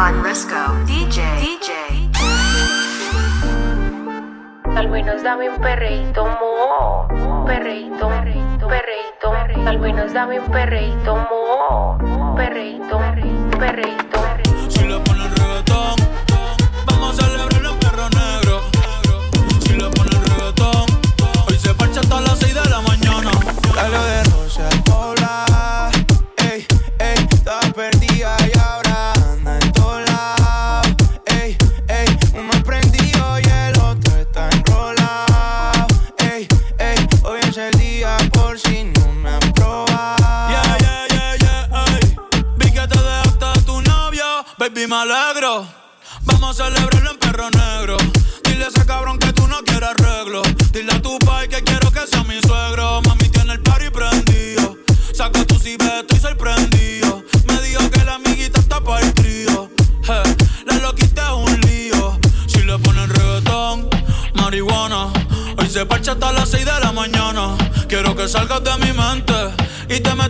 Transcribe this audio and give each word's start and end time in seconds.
Ron 0.00 0.24
Risco, 0.24 0.56
DJ, 0.86 1.20
DJ. 1.42 2.10
Al 4.74 4.88
menos 4.88 5.22
dame 5.22 5.50
un 5.50 5.60
perreíto, 5.60 6.24
mo. 6.24 7.06
Un 7.10 7.44
perreíto, 7.44 8.08
perreíto, 8.08 8.66
perreíto. 8.66 9.68
Al 9.68 9.78
menos 9.78 10.14
dame 10.14 10.40
un 10.40 10.50
perreíto, 10.50 11.16
mo. 11.16 11.98
Un 12.00 12.34
perreíto, 12.34 12.98
perreíto. 13.58 15.09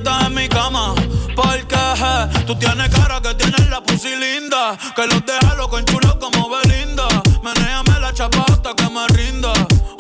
estás 0.01 0.27
en 0.27 0.35
mi 0.35 0.49
cama. 0.49 0.95
Porque 1.37 1.77
je, 2.01 2.45
tú 2.47 2.55
tienes 2.57 2.89
cara 2.89 3.21
que 3.21 3.35
tienes 3.35 3.69
la 3.69 3.81
pussy 3.83 4.15
linda. 4.17 4.77
Que 4.97 5.07
los 5.07 5.25
deja 5.25 5.55
loco 5.55 5.79
enchulados 5.79 6.17
como 6.17 6.49
Belinda. 6.49 7.07
Menéame 7.43 8.01
la 8.01 8.13
chapa 8.13 8.45
hasta 8.49 8.75
que 8.75 8.89
me 8.91 9.07
rinda. 9.09 9.53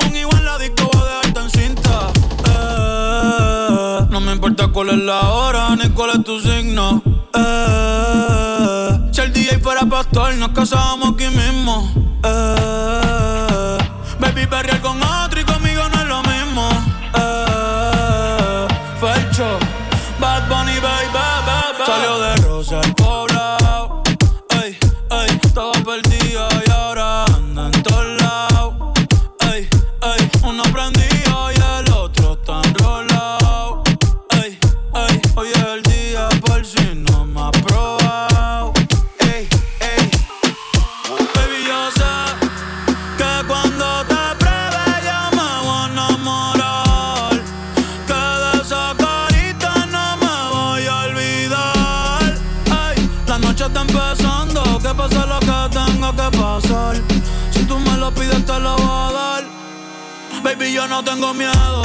Un 0.06 0.16
igual 0.16 0.44
la 0.44 0.58
disco 0.58 0.90
va 0.94 1.00
a 1.00 1.04
dejarte 1.04 1.40
en 1.40 1.50
cinta. 1.50 1.96
Eh, 2.52 4.06
no 4.10 4.20
me 4.20 4.32
importa 4.32 4.68
cuál 4.68 4.90
es 4.90 4.98
la 4.98 5.20
hora 5.30 5.76
ni 5.76 5.88
cuál 5.90 6.10
es 6.10 6.24
tu 6.24 6.40
signo. 6.40 7.02
Eh, 7.34 8.98
si 9.12 9.20
el 9.20 9.32
DJ 9.32 9.58
fuera 9.60 9.82
pastor, 9.86 10.34
nos 10.36 10.50
casamos 10.50 10.89
me. 61.34 61.79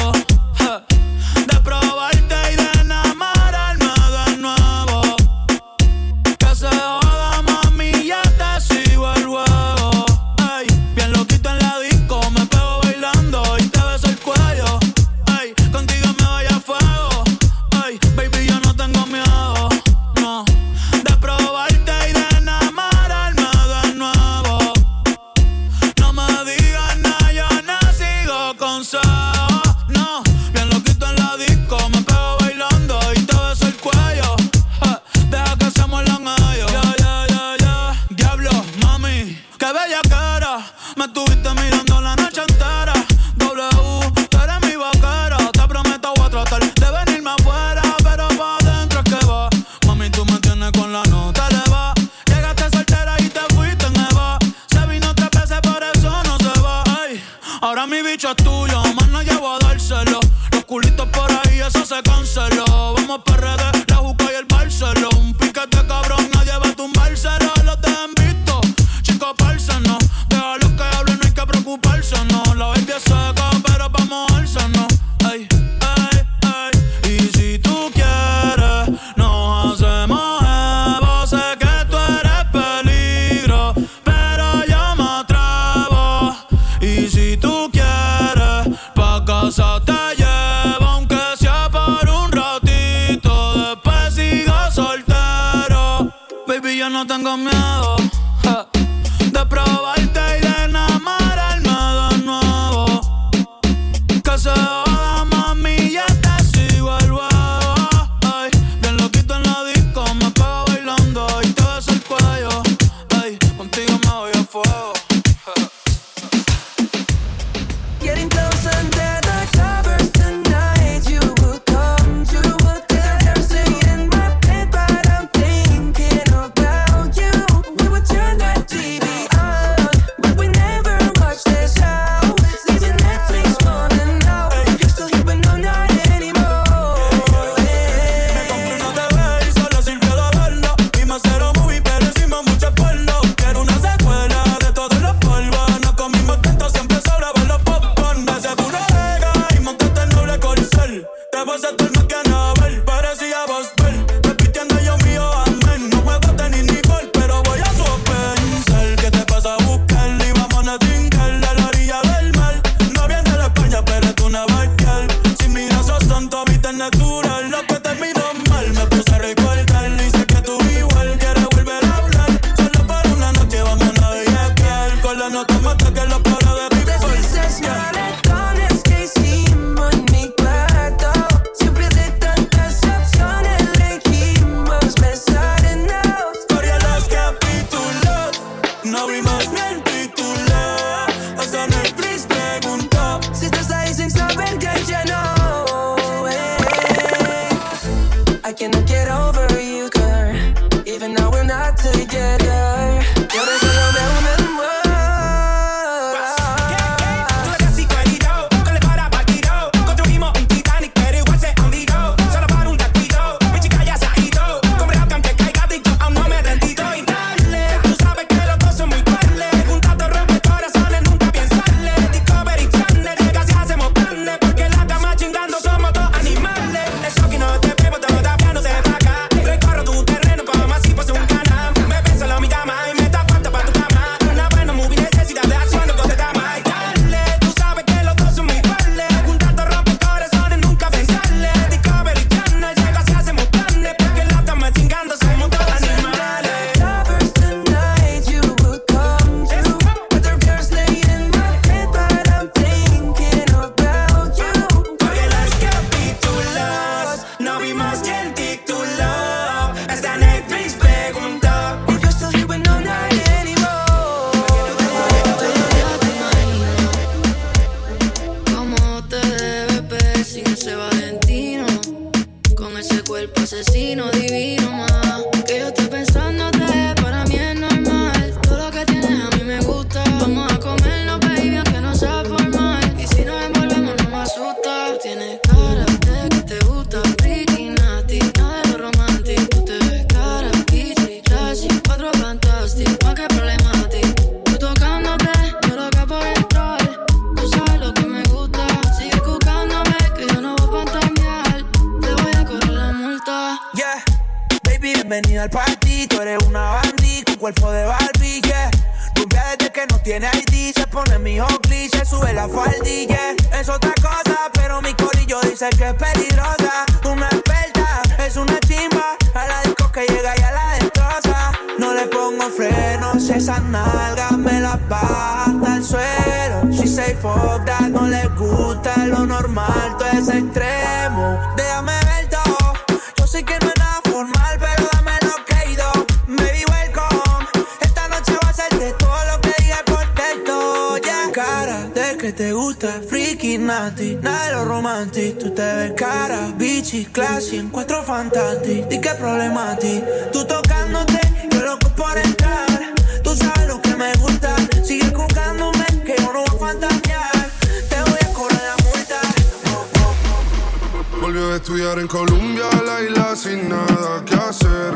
Volvió 361.26 361.54
a 361.54 361.56
estudiar 361.56 361.98
en 361.98 362.08
Colombia, 362.08 362.66
la 362.86 363.02
isla 363.02 363.36
sin 363.36 363.68
nada 363.68 364.24
que 364.24 364.36
hacer. 364.36 364.94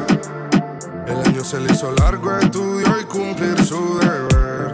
El 1.08 1.28
año 1.28 1.44
se 1.44 1.60
le 1.60 1.74
hizo 1.74 1.92
largo, 1.94 2.38
estudió 2.38 3.02
y 3.02 3.06
cumplir 3.06 3.60
su 3.66 3.98
deber. 3.98 4.72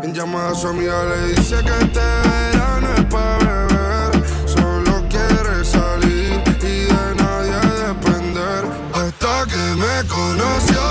En 0.00 0.14
llamada 0.14 0.50
a 0.50 0.54
su 0.54 0.68
amiga 0.68 1.02
le 1.02 1.34
dice 1.34 1.56
que 1.56 1.84
este 1.84 1.98
verano 1.98 2.86
es 2.96 3.04
para 3.06 3.66
beber. 3.66 4.24
Solo 4.46 5.02
quiere 5.08 5.64
salir 5.64 6.40
y 6.60 6.84
de 6.84 7.14
nadie 7.16 7.58
depender. 7.88 8.64
Hasta 8.94 9.44
que 9.46 9.74
me 9.74 10.06
conoció, 10.06 10.82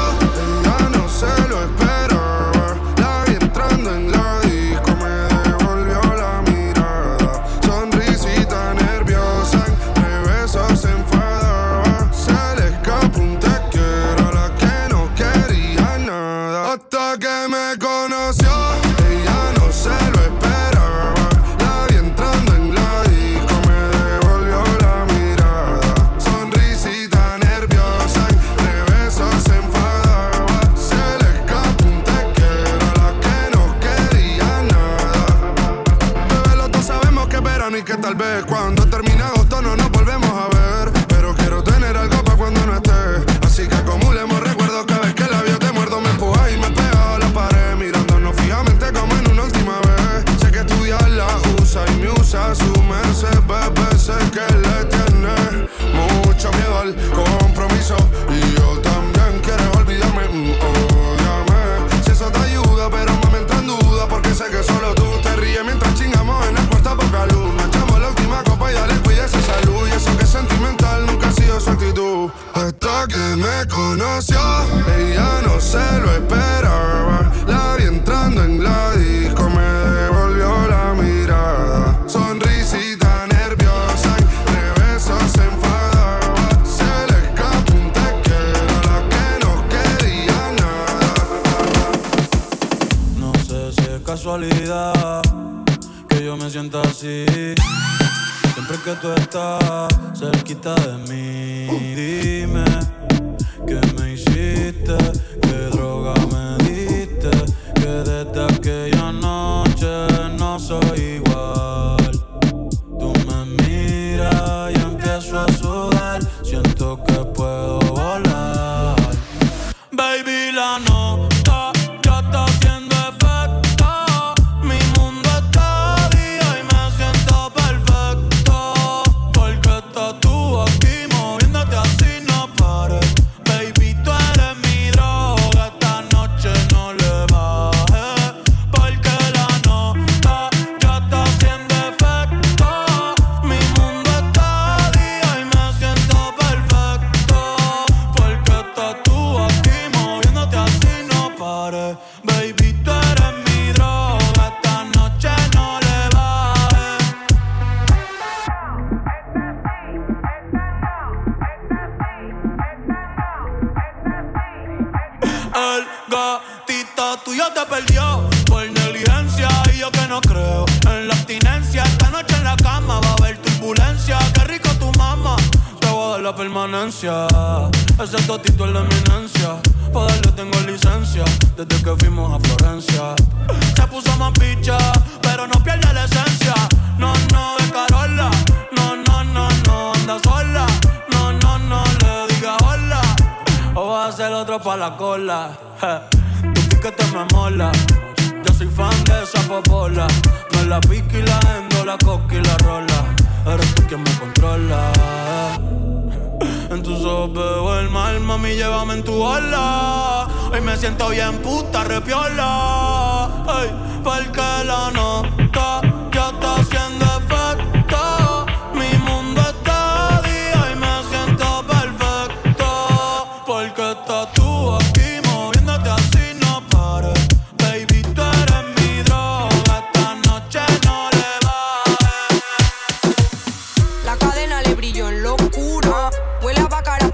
ella 0.43 0.89
no 0.89 1.07
se 1.07 1.47
lo 1.47 1.50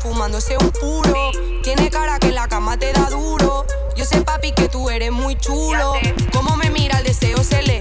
fumándose 0.07 0.57
un 0.57 0.71
puro. 0.71 1.31
Tiene 1.63 1.89
cara 1.89 2.17
que 2.19 2.31
la 2.31 2.47
cama 2.47 2.77
te 2.77 2.93
da 2.93 3.09
duro. 3.09 3.65
Yo 3.95 4.05
sé, 4.05 4.21
papi, 4.21 4.53
que 4.53 4.69
tú 4.69 4.89
eres 4.89 5.11
muy 5.11 5.35
chulo. 5.35 5.93
Como 6.31 6.55
me 6.55 6.69
mira 6.69 6.99
el 6.99 7.03
deseo 7.03 7.43
se 7.43 7.61
le 7.63 7.79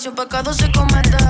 si 0.00 0.08
pecado 0.08 0.54
se 0.54 0.72
comete 0.72 1.29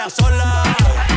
vaya 0.00 0.08
sola. 0.08 1.09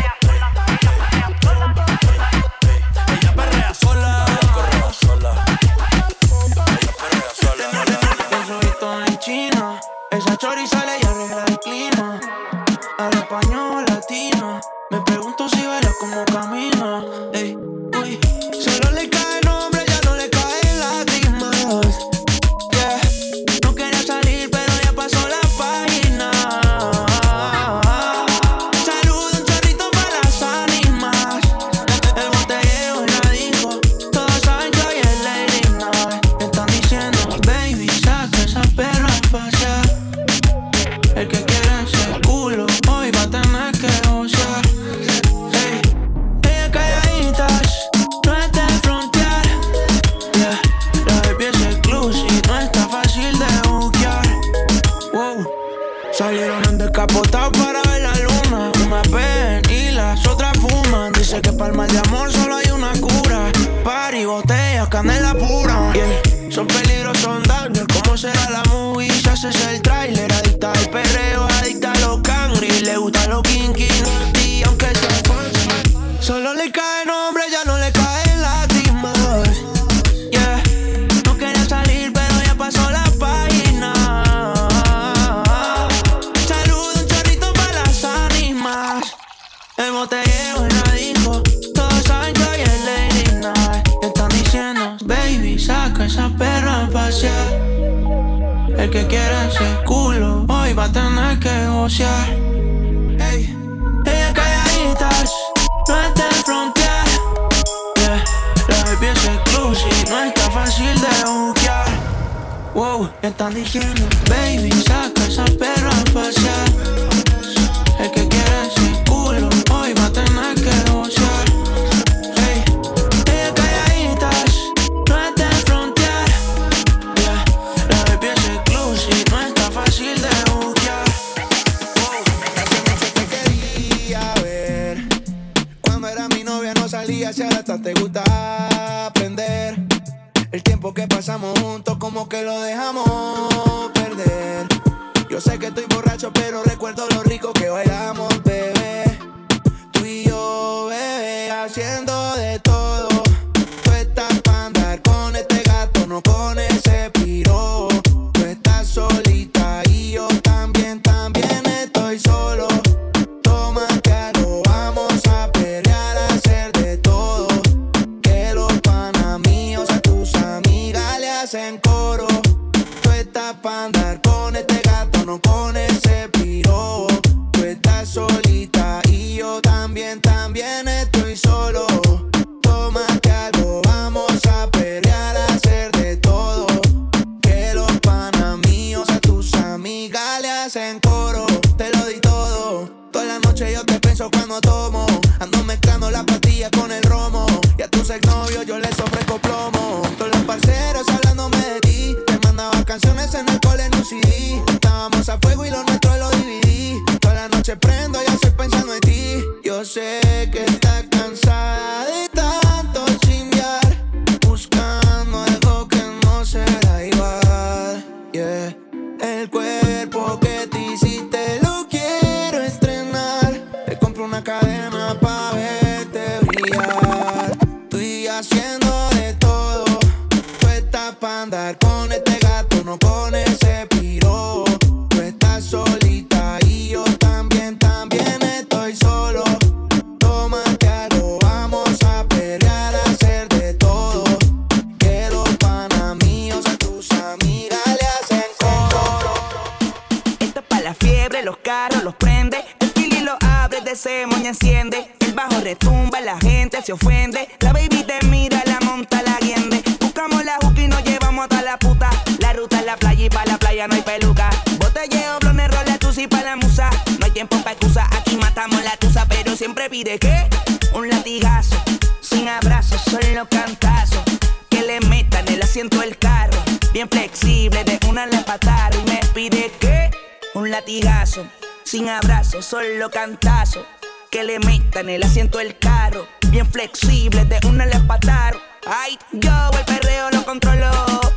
los 252.02 252.16
prende, 252.16 252.64
el 252.80 252.90
fili 252.92 253.20
lo 253.20 253.38
abre, 253.42 253.82
de 253.82 253.96
semoña 253.96 254.50
enciende, 254.50 255.12
el 255.20 255.34
bajo 255.34 255.60
retumba, 255.62 256.22
la 256.22 256.40
gente 256.40 256.82
se 256.82 256.94
ofende, 256.94 257.48
la 257.60 257.74
baby 257.74 258.04
te 258.04 258.26
mira, 258.28 258.64
la 258.66 258.80
monta, 258.82 259.22
la 259.22 259.38
guiende, 259.40 259.84
buscamos 260.00 260.44
la 260.44 260.58
juca 260.62 260.82
y 260.82 260.88
nos 260.88 261.04
llevamos 261.04 261.44
hasta 261.44 261.62
la 261.62 261.78
puta, 261.78 262.10
la 262.40 262.54
ruta 262.54 262.80
es 262.80 262.86
la 262.86 262.98
playa 262.98 263.26
y 263.26 263.30
pa' 263.30 263.46
la 263.46 263.58
playa 263.58 263.88
no 263.88 263.96
hay 263.96 264.02
peluca, 264.02 264.50
botelleo, 264.80 265.40
blones, 265.40 265.70
rola, 265.70 265.98
y 266.16 266.28
pa' 266.28 266.44
la 266.44 266.56
musa, 266.56 266.90
no 267.20 267.26
hay 267.26 267.32
tiempo 267.32 267.58
pa' 267.64 267.72
excusa, 267.72 268.08
aquí 268.12 268.38
matamos 268.38 268.84
la 268.84 268.96
tusa, 268.98 269.26
pero 269.28 269.56
siempre 269.56 269.90
pide 269.90 270.20
que 270.20 270.48
un 270.94 271.10
latigazo, 271.10 271.76
sin 272.22 272.48
abrazo, 272.48 272.98
solo 272.98 273.48
cantazo, 273.50 274.24
que 274.70 274.82
le 274.82 275.00
metan 275.02 275.48
el 275.48 275.62
asiento 275.62 276.00
del 276.00 276.18
carro, 276.18 276.62
bien 276.94 277.10
flexible, 277.10 277.84
de 277.84 278.00
una 278.08 278.26
la 278.26 278.44
patada 278.46 278.92
y 278.96 279.10
me 279.10 279.20
pide 279.34 279.72
que 279.80 280.12
un 280.54 280.70
latigazo. 280.70 281.46
Sin 281.84 282.10
abrazo, 282.10 282.62
solo 282.62 283.10
cantazo. 283.12 283.86
Que 284.32 284.44
le 284.44 284.60
metan 284.60 285.10
el 285.10 285.22
asiento 285.24 285.60
del 285.60 285.78
carro. 285.78 286.28
Bien 286.50 286.66
flexible, 286.66 287.46
de 287.46 287.60
una 287.68 287.86
le 287.86 288.00
pataron. 288.00 288.62
Ay, 288.88 289.18
yo 289.32 289.52
el 289.78 289.86
perreo 289.86 290.32
lo 290.32 290.44
controlo. 290.44 290.92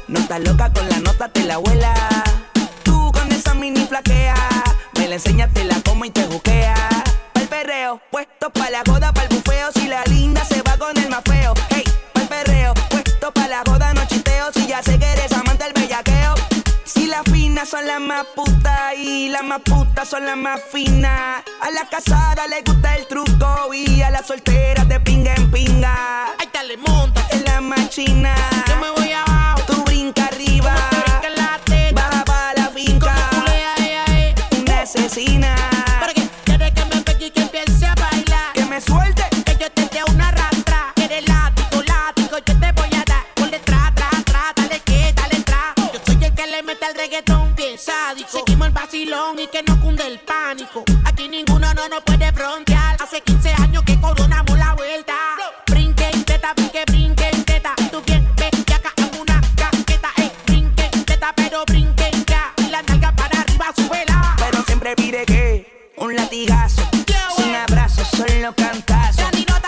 No 0.08 0.18
estás 0.18 0.40
loca 0.40 0.72
con 0.72 0.88
la 0.88 0.98
nota, 1.00 1.28
te 1.28 1.44
la 1.44 1.54
abuela. 1.54 1.94
Tú 2.84 3.12
con 3.12 3.30
esa 3.32 3.54
mini 3.54 3.86
flaquea. 3.86 4.36
Me 4.98 5.08
la 5.08 5.16
enseñas, 5.16 5.52
te 5.52 5.64
la 5.64 5.80
como 5.82 6.04
y 6.04 6.10
te 6.10 6.24
juquea. 6.24 6.74
el 7.34 7.48
perreo, 7.48 8.00
puesto 8.10 8.50
pa' 8.50 8.70
la 8.70 8.82
joda, 8.86 9.12
el 9.22 9.36
bufeo. 9.36 9.70
Si 9.72 9.88
la 9.88 10.04
linda 10.04 10.44
se 10.44 10.65
son 17.66 17.86
las 17.86 18.00
más 18.00 18.24
putas 18.26 18.94
y 18.96 19.28
las 19.28 19.42
más 19.42 19.60
putas 19.60 20.08
son 20.08 20.24
las 20.24 20.36
más 20.36 20.60
finas. 20.70 21.42
A 21.60 21.70
las 21.72 21.88
casadas 21.90 22.48
les 22.48 22.62
gusta 22.64 22.94
el 22.94 23.06
truco 23.08 23.74
y 23.74 24.02
a 24.02 24.10
las 24.10 24.26
solteras 24.26 24.88
de 24.88 25.00
pinga 25.00 25.34
en 25.34 25.50
pinga. 25.50 26.26
Ahí 26.38 26.46
está, 26.46 26.62
le 26.62 26.76
monta. 26.76 27.26
Es 27.30 27.42
la 27.42 27.60
más 27.60 27.90
china. 27.90 28.34
Yo 28.68 28.76
me 28.76 28.90
voy 28.90 29.12
abajo. 29.12 29.62
Tú 29.66 29.82
brinca 29.84 30.26
arriba. 30.26 30.74
La. 31.36 31.60
Baja 31.92 32.24
para 32.24 32.54
la 32.54 32.68
finca. 32.68 33.14
Tú. 33.32 34.60
Una 34.60 34.82
asesina. 34.82 35.75
El 48.66 48.72
vacilón 48.72 49.38
y 49.38 49.46
que 49.46 49.62
no 49.62 49.80
cunde 49.80 50.06
el 50.06 50.18
pánico. 50.18 50.84
Aquí 51.04 51.28
ninguno 51.28 51.72
no 51.74 51.88
nos 51.88 52.02
puede 52.02 52.32
frontear. 52.32 52.96
Hace 53.00 53.20
15 53.20 53.52
años 53.62 53.82
que 53.84 53.98
coronamos 54.00 54.58
la 54.58 54.74
vuelta. 54.74 55.14
Brinque, 55.66 56.10
teta, 56.24 56.52
brinque, 56.54 56.84
brinque, 56.86 57.30
teta. 57.44 57.74
Tú 57.90 58.02
bien, 58.04 58.28
ve, 58.36 58.50
ya 58.66 58.76
acá 58.76 58.92
en 58.96 59.20
una 59.20 59.40
caqueta. 59.56 60.10
Ey, 60.16 60.32
brinque, 60.46 60.88
teta, 61.06 61.32
pero 61.36 61.64
brinque 61.64 62.10
ya. 62.26 62.52
Y 62.58 62.68
la 62.68 62.82
nalga 62.82 63.12
para 63.12 63.40
arriba, 63.40 63.66
súbela. 63.76 64.36
Pero 64.38 64.62
siempre 64.64 64.96
pide 64.96 65.24
que 65.24 65.92
un 65.96 66.16
latigazo. 66.16 66.82
Sin 67.36 67.54
abrazo, 67.54 68.04
solo 68.04 68.54
cantazo. 68.54 69.22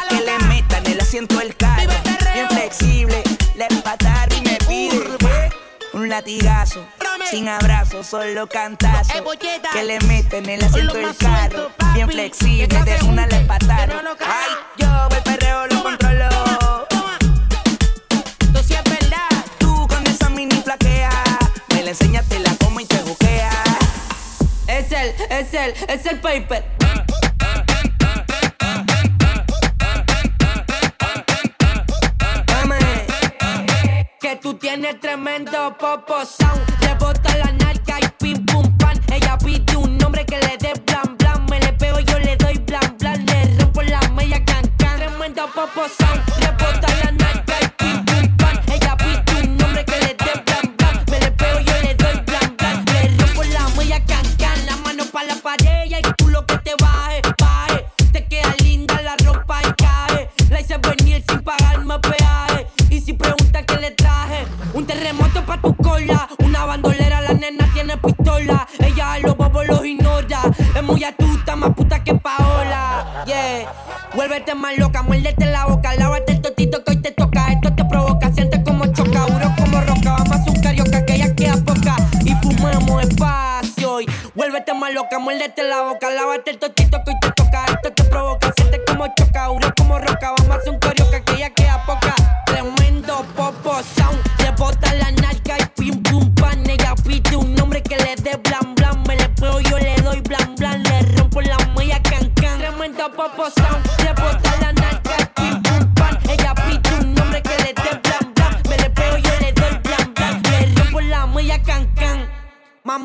Que 0.09 0.21
le 0.21 0.39
metan 0.47 0.87
el 0.87 1.01
asiento 1.01 1.41
el 1.41 1.55
carro. 1.57 1.93
Bien 2.35 2.49
flexible, 2.49 3.23
le 3.55 3.67
empatar 3.71 4.33
y 4.33 4.41
me 4.41 4.59
pide 4.67 4.99
un 5.93 6.09
latigazo. 6.09 6.85
Sin 7.31 7.47
abrazo, 7.49 8.03
solo 8.03 8.49
cantazo. 8.49 9.13
Que 9.73 9.85
le 9.85 10.01
meten 10.01 10.49
el 10.49 10.65
asiento 10.65 10.95
del 10.95 11.15
carro. 11.15 11.71
Bien 11.93 12.09
flexible, 12.09 12.67
de 12.67 13.05
una 13.05 13.27
le 13.27 13.37
empataron. 13.37 14.01
Ay, 14.21 14.51
yo 14.79 15.09
el 15.15 15.23
perreo 15.23 15.67
lo 15.67 15.83
controlo. 15.83 16.29
Tú 18.53 18.59
sí 18.67 18.75
es 18.75 18.85
verdad. 18.85 19.29
Tú 19.59 19.87
con 19.89 20.07
esa 20.07 20.31
mini 20.31 20.57
flaquea. 20.63 21.11
Me 21.75 21.83
la 21.83 21.91
enseñas, 21.91 22.27
te 22.29 22.39
la 22.39 22.55
como 22.57 22.81
y 22.81 22.87
te 22.87 23.03
buquea. 23.03 23.51
Es 24.67 24.91
el, 24.93 25.09
es 25.31 25.53
el, 25.53 25.75
es 25.87 26.07
el 26.07 26.21
paper. 26.21 26.65
Que 34.21 34.37
tú 34.37 34.55
tienes 34.55 34.99
tremendo 35.01 35.77
popo 35.79 36.25
sound. 36.25 36.78
Le 36.89 36.95
bota 36.95 37.37
la 37.37 37.53
narca 37.53 37.99
y 38.01 38.09
pim 38.19 38.47
pum 38.47 38.65
pan. 38.79 38.99
Ella 39.13 39.37
pide 39.37 39.77
un 39.77 39.99
nombre 39.99 40.25
que 40.25 40.39
le 40.39 40.57
dé 40.57 40.73
blan 40.87 41.19
blan. 41.19 41.45
Me 41.51 41.61
le 41.61 41.75
pego, 41.75 41.99
yo 42.01 42.19
le 42.19 42.35
doy 42.37 42.57
blan 42.67 42.97
blan. 42.99 43.27
Le 43.27 43.59
rompo 43.59 43.83
la 43.83 44.01
media 44.17 44.43
can 44.47 44.67
can. 44.79 44.97
Tremendo 44.97 45.47
popo 45.55 45.87
sound. 45.87 46.23
Le 46.41 46.51
bota 46.53 46.89
la 47.05 47.11
narca 47.13 47.48
los 69.69 69.85
ignora. 69.85 70.41
Es 70.75 70.83
muy 70.83 71.05
astuta, 71.05 71.55
más 71.55 71.75
puta 71.75 72.03
que 72.03 72.15
Paola. 72.15 73.25
Yeah. 73.27 73.73
Vuélvete 74.15 74.55
más 74.55 74.77
loca, 74.79 75.03
muérdete 75.03 75.47
la 75.47 75.67
boca. 75.67 75.95
Lávate 75.95 76.33
el 76.33 76.41
totito 76.41 76.83
que 76.83 76.93
hoy 76.93 77.03
te 77.03 77.13
toca. 77.13 77.53
Esto 77.53 77.73
te 77.75 77.85
provoca, 77.85 78.33
siente 78.33 78.63
como 78.65 78.87
choca. 78.87 79.27
Duro 79.27 79.53
como 79.57 79.81
roca. 79.81 80.17
Vamos 80.29 80.49
a 80.49 80.51
un 80.51 80.61
karaoke 80.61 81.05
que 81.05 81.19
ya 81.19 81.35
queda 81.35 81.57
poca. 81.65 81.97
Y 82.25 82.33
fumamos 82.43 83.03
espacio. 83.03 84.01
Y 84.01 84.07
vuélvete 84.35 84.75
más 84.75 84.93
loca, 84.93 85.19
muérdete 85.19 85.63
la 85.63 85.83
boca. 85.83 86.11
Lávate 86.11 86.51
el 86.51 86.59
totito 86.59 86.99
que 87.05 87.11
hoy 87.11 87.21
te 87.21 87.31
toca. 87.33 87.65
Esto 87.67 87.93
te 87.93 88.05
provoca, 88.05 88.53
siente 88.57 88.83
como 88.87 89.07
choca. 89.15 89.47
Duro 89.47 89.73
como 89.77 89.99
roca. 89.99 90.38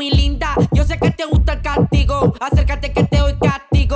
Mami 0.04 0.18
linda, 0.18 0.54
yo 0.74 0.84
sé 0.84 0.98
que 0.98 1.12
te 1.12 1.24
gusta 1.24 1.54
el 1.54 1.62
castigo. 1.62 2.34
Acércate 2.42 2.92
que 2.92 3.06
te 3.06 3.20
doy 3.20 3.36
castigo. 3.40 3.96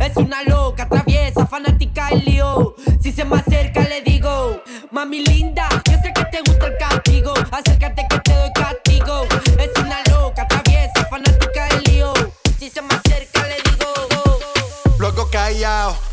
Es 0.00 0.16
una 0.16 0.44
loca, 0.44 0.88
traviesa, 0.88 1.48
fanática 1.48 2.10
del 2.10 2.24
lío. 2.26 2.76
Si 3.00 3.10
se 3.10 3.24
me 3.24 3.38
acerca, 3.38 3.80
le 3.80 4.02
digo, 4.02 4.62
mami 4.92 5.18
linda, 5.26 5.68
yo 5.90 5.98
sé 6.00 6.12
que 6.14 6.24
te 6.26 6.48
gusta 6.48 6.66
el 6.66 6.76
castigo. 6.78 7.34
Acércate 7.50 7.97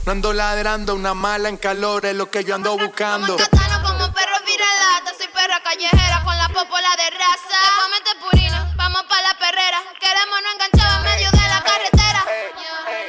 no 0.06 0.12
ando 0.12 0.34
ladrando, 0.34 0.94
una 0.94 1.14
mala 1.14 1.50
en 1.50 1.58
calor 1.58 2.06
es 2.06 2.16
lo 2.16 2.30
que 2.30 2.44
yo 2.44 2.56
ando 2.56 2.78
buscando. 2.78 3.38
Catano 3.38 3.82
como 3.82 4.14
perro 4.14 4.36
viralata, 4.46 5.12
soy 5.18 5.28
perra 5.28 5.60
callejera 5.64 6.24
con 6.24 6.38
la 6.38 6.48
popola 6.48 6.90
de 6.98 7.10
raza. 7.18 7.58
Te 7.60 7.70
comete 7.82 8.12
purina, 8.22 8.74
vamos 8.78 9.04
pa' 9.10 9.22
la 9.22 9.34
perrera. 9.40 9.80
Queremos 10.00 10.40
no 10.44 10.52
enganchado 10.54 10.98
en 10.98 11.04
medio 11.04 11.32
de 11.32 11.48
la 11.48 11.64
carretera. 11.64 12.24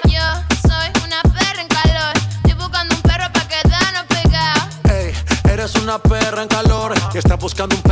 Yo, 0.04 0.11
yo 0.11 0.68
soy 0.68 1.04
una 1.04 1.22
perra 1.22 1.61
en 1.61 1.68
calor. 1.68 2.14
Estoy 2.44 2.54
buscando 2.54 2.94
un 2.94 3.02
perro 3.02 3.32
pa' 3.32 3.48
quedarnos 3.48 4.04
pegados. 4.04 4.68
Ey, 4.90 5.14
eres 5.50 5.74
una 5.74 5.98
perra 5.98 6.42
en 6.42 6.48
calor 6.48 6.94
y 7.12 7.18
estás 7.18 7.38
buscando 7.38 7.76
un 7.76 7.82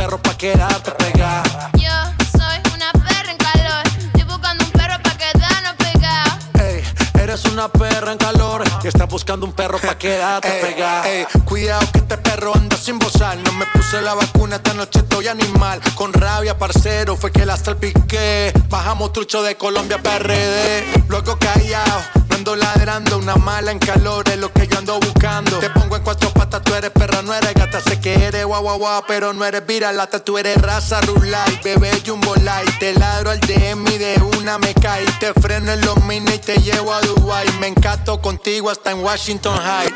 la 14.05 14.13
vacuna, 14.13 14.57
esta 14.57 14.73
noche 14.75 14.99
estoy 14.99 15.27
animal. 15.27 15.81
Con 15.95 16.13
rabia, 16.13 16.57
parcero, 16.57 17.17
fue 17.17 17.31
que 17.31 17.43
la 17.43 17.57
salpiqué. 17.57 18.53
Bajamos 18.69 19.11
trucho 19.11 19.41
de 19.41 19.57
Colombia 19.57 19.97
PRD. 20.01 20.85
Luego 21.09 21.37
callado, 21.39 22.01
no 22.29 22.35
ando 22.35 22.55
ladrando. 22.55 23.17
Una 23.17 23.35
mala 23.35 23.71
en 23.71 23.79
calor 23.79 24.29
es 24.29 24.37
lo 24.37 24.53
que 24.53 24.67
yo 24.67 24.77
ando 24.77 24.99
buscando. 24.99 25.57
Te 25.57 25.71
pongo 25.71 25.95
en 25.95 26.03
cuatro 26.03 26.29
patas, 26.29 26.61
tú 26.61 26.75
eres 26.75 26.91
perra, 26.91 27.23
no 27.23 27.33
eres 27.33 27.55
gata. 27.55 27.81
Sé 27.81 27.99
que 27.99 28.13
eres 28.13 28.45
guau 28.45 28.61
guau 28.61 28.77
guau, 28.77 29.03
pero 29.07 29.33
no 29.33 29.43
eres 29.43 29.65
viralata. 29.65 30.23
Tú 30.23 30.37
eres 30.37 30.61
raza 30.61 31.01
rulay, 31.01 31.59
bebé 31.63 31.91
jumbo 32.05 32.35
light. 32.35 32.77
Te 32.79 32.93
ladro 32.93 33.31
al 33.31 33.39
DM 33.39 33.87
y 33.87 33.97
de 33.97 34.21
una 34.37 34.59
me 34.59 34.75
caí. 34.75 35.05
Te 35.19 35.33
freno 35.33 35.71
en 35.71 35.81
los 35.81 36.03
mini 36.03 36.31
y 36.31 36.37
te 36.37 36.57
llevo 36.57 36.93
a 36.93 37.01
Dubai. 37.01 37.47
Me 37.59 37.67
encanto 37.67 38.21
contigo 38.21 38.69
hasta 38.69 38.91
en 38.91 38.99
Washington 38.99 39.57
High. 39.57 39.91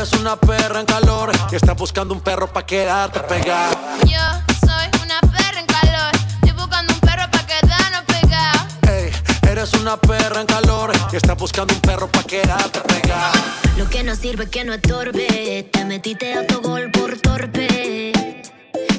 Eres 0.00 0.14
una 0.14 0.34
perra 0.34 0.80
en 0.80 0.86
calor 0.86 1.30
y 1.52 1.56
estás 1.56 1.76
buscando 1.76 2.14
un 2.14 2.22
perro 2.22 2.50
pa' 2.50 2.64
quedarte 2.64 3.20
pegada. 3.20 3.98
Yo 4.06 4.18
soy 4.66 5.02
una 5.04 5.20
perra 5.20 5.60
en 5.60 5.66
calor. 5.66 6.10
Estoy 6.36 6.52
buscando 6.52 6.94
un 6.94 7.00
perro 7.00 7.30
pa' 7.30 7.44
quedarnos 7.44 8.02
pegados. 8.06 8.62
Ey, 8.88 9.10
eres 9.50 9.74
una 9.74 9.98
perra 9.98 10.40
en 10.40 10.46
calor 10.46 10.92
y 11.12 11.16
estás 11.16 11.36
buscando 11.36 11.74
un 11.74 11.80
perro 11.82 12.10
pa' 12.10 12.22
quedarte 12.22 12.80
pegada. 12.80 13.32
Lo 13.76 13.90
que 13.90 14.02
no 14.02 14.14
sirve 14.14 14.48
que 14.48 14.64
no 14.64 14.72
estorbe. 14.72 15.68
Te 15.70 15.84
metiste 15.84 16.32
autogol 16.32 16.90
por 16.92 17.18
torpe. 17.18 18.12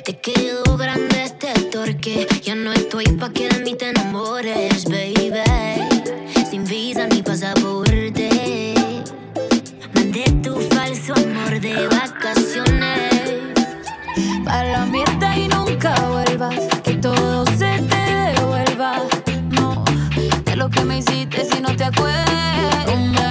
Te 0.06 0.20
quedó 0.20 0.78
grande 0.78 1.24
este 1.24 1.52
torque. 1.72 2.28
Ya 2.44 2.54
no 2.54 2.72
estoy 2.74 3.06
pa' 3.06 3.32
que 3.32 3.50
de 3.50 3.60
mí 3.62 3.76
te 3.76 3.90
enamores, 3.90 4.86
baby. 4.86 5.42
Sin 6.48 6.64
visa 6.64 7.08
ni 7.08 7.24
pasaporte. 7.24 7.91
Falso 11.02 11.14
amor 11.14 11.60
de 11.60 11.88
vacaciones. 11.88 13.42
Para 14.44 14.72
la 14.72 14.86
mierda 14.86 15.38
y 15.38 15.48
nunca 15.48 15.94
vuelvas. 16.08 16.56
Que 16.84 16.96
todo 16.96 17.46
se 17.46 17.82
te 17.90 18.36
devuelva. 18.36 19.04
No, 19.52 19.84
de 20.46 20.56
lo 20.56 20.70
que 20.70 20.84
me 20.84 21.00
hiciste 21.00 21.46
si 21.46 21.62
no 21.62 21.76
te 21.76 21.86
acuerdas. 21.86 23.31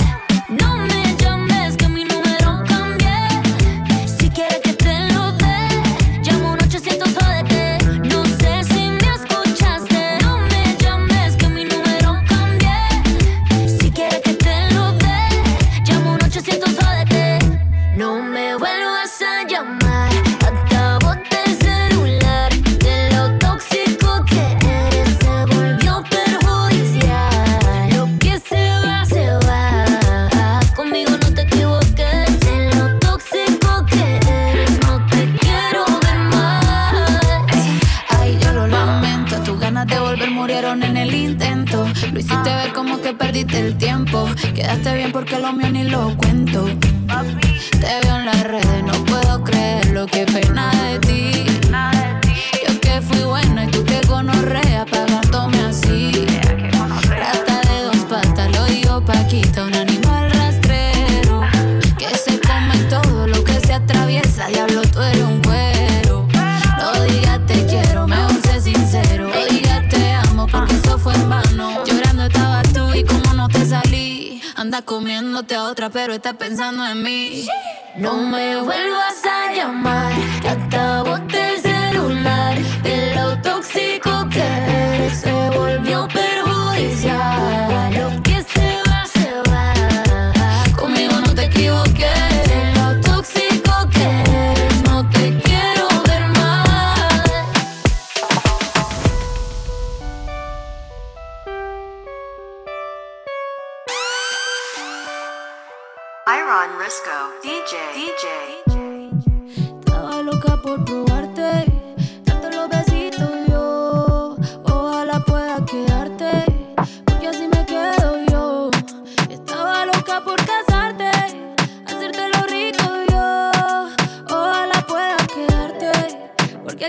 pero 75.91 76.13
está 76.13 76.33
pensando 76.33 76.85
en 76.85 77.03
mí. 77.03 77.47
No 77.95 78.23
me 78.23 78.50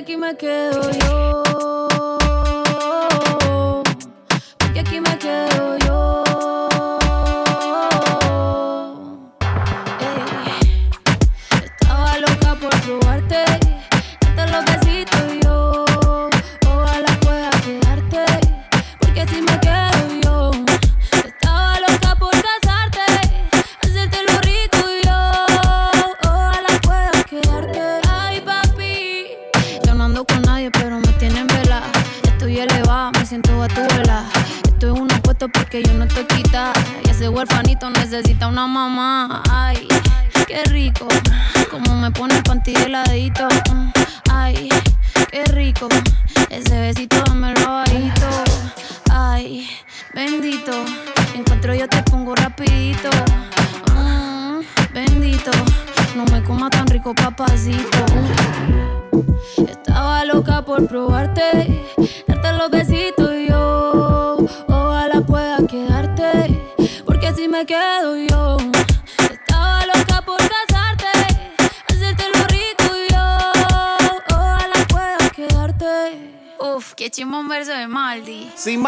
aquí 0.03 0.17
me 0.17 0.35
quedo 0.35 0.91
yo. 0.91 1.32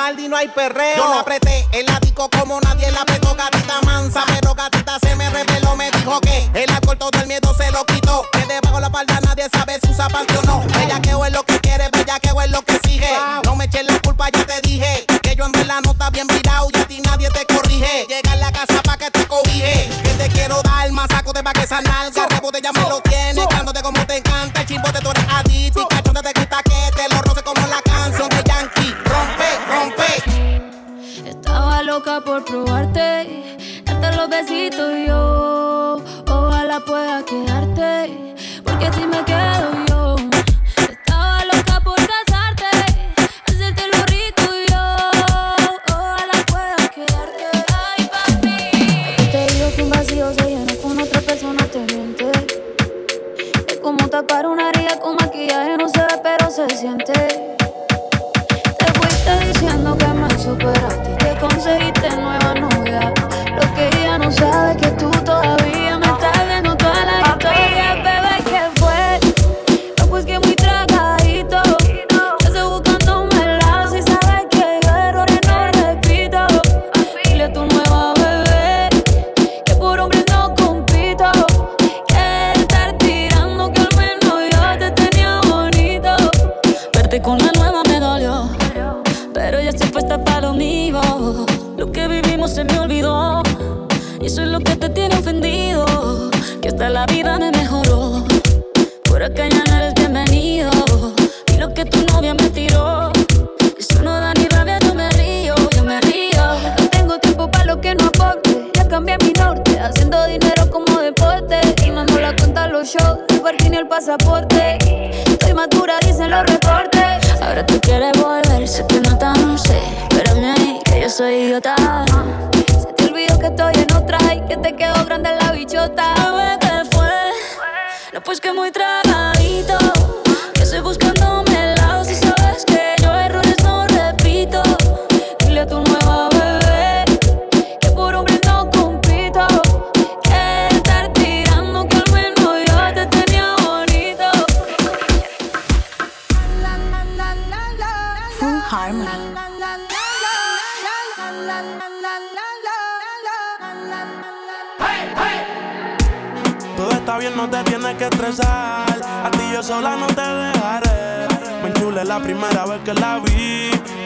Maldi 0.04 0.28
no 0.28 0.36
hay 0.36 0.48
perreo. 0.48 0.96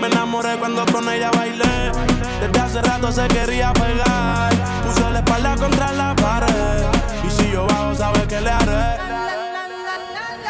Me 0.00 0.06
enamoré 0.06 0.56
cuando 0.58 0.84
con 0.86 1.08
ella 1.08 1.30
bailé. 1.30 1.92
Desde 2.40 2.60
hace 2.60 2.82
rato 2.82 3.10
se 3.12 3.26
quería 3.28 3.72
pegar. 3.72 4.52
Puso 4.84 5.10
la 5.10 5.18
espalda 5.18 5.56
contra 5.56 5.92
la 5.92 6.14
pared. 6.14 6.84
Y 7.26 7.30
si 7.30 7.50
yo 7.50 7.66
bajo, 7.66 7.94
sabes 7.94 8.26
que 8.26 8.40
le 8.40 8.50
haré. 8.50 8.98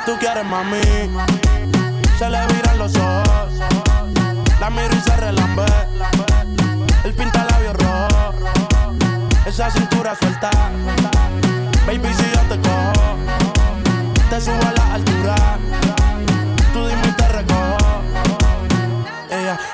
Tú 0.06 0.12
quieres 0.18 0.44
mami. 0.44 0.80
Se 2.18 2.28
le 2.28 2.46
viran 2.46 2.78
los 2.78 2.94
ojos. 2.96 3.52
La 4.60 4.70
miro 4.70 4.94
y 4.96 5.00
se 5.00 5.16
relambe. 5.16 5.66
El 7.04 7.14
pinta 7.14 7.44
labios 7.44 7.76
rojo. 7.76 8.34
Esa 9.46 9.70
cintura 9.70 10.14
suelta. 10.14 10.50
Baby, 11.86 12.12
si 12.12 12.24
yo 12.34 12.40
te 12.54 12.60
cojo, 12.60 13.16
te 14.28 14.40
subo 14.40 14.60
a 14.68 14.72
la 14.72 14.94
altura. 14.94 15.58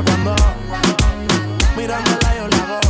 Toca 0.00 0.16
cuando 0.22 0.34
mirándola 1.76 2.34
yo 2.36 2.48
la 2.48 2.56
hago. 2.56 2.80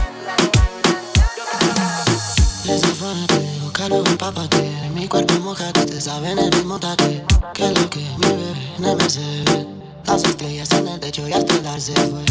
Desafánate, 2.65 3.59
buscalo, 3.63 4.07
empápate 4.07 4.91
mi 4.95 5.09
cuerpo 5.09 5.35
mojate, 5.41 5.87
te 5.87 6.01
saben 6.01 6.39
el 6.39 6.51
mismo 6.55 6.79
tate 6.79 7.25
Que 7.53 7.69
lo 7.73 7.91
que 7.91 8.01
mi 8.19 8.27
bebé 8.27 8.77
no 8.79 8.95
me 8.95 9.11
se 9.11 9.21
ve 9.21 9.67
Las 10.07 10.23
estrellas 10.23 10.71
en 10.71 10.87
el 10.87 11.01
techo 11.01 11.27
y 11.27 11.33
hasta 11.33 11.53
el 11.55 11.63
dar 11.65 11.81
se 11.81 11.95
fue. 11.95 12.25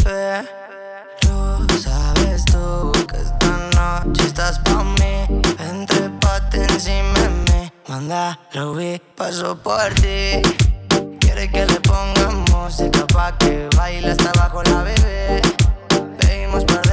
Pero 1.20 1.66
sabes 1.78 2.44
tú 2.46 2.92
que 3.06 3.16
esta 3.16 4.02
noche 4.02 4.26
estás 4.26 4.60
pa' 4.60 4.82
mí. 4.82 5.42
Entrépate 5.58 6.62
encima 6.62 7.18
de 7.18 7.28
mí. 7.28 7.72
Manda, 7.86 8.40
lo 8.54 8.72
vi, 8.74 8.98
paso 9.14 9.58
por 9.58 9.92
ti 9.94 10.69
Que 11.40 11.64
le 11.64 11.80
pongamos 11.80 12.50
música 12.50 13.06
pa' 13.06 13.32
que 13.38 13.66
baile 13.74 14.10
hasta 14.10 14.28
abajo 14.28 14.62
la 14.62 14.82
bebé. 14.82 15.40
Bebimos 16.18 16.66
par 16.66 16.89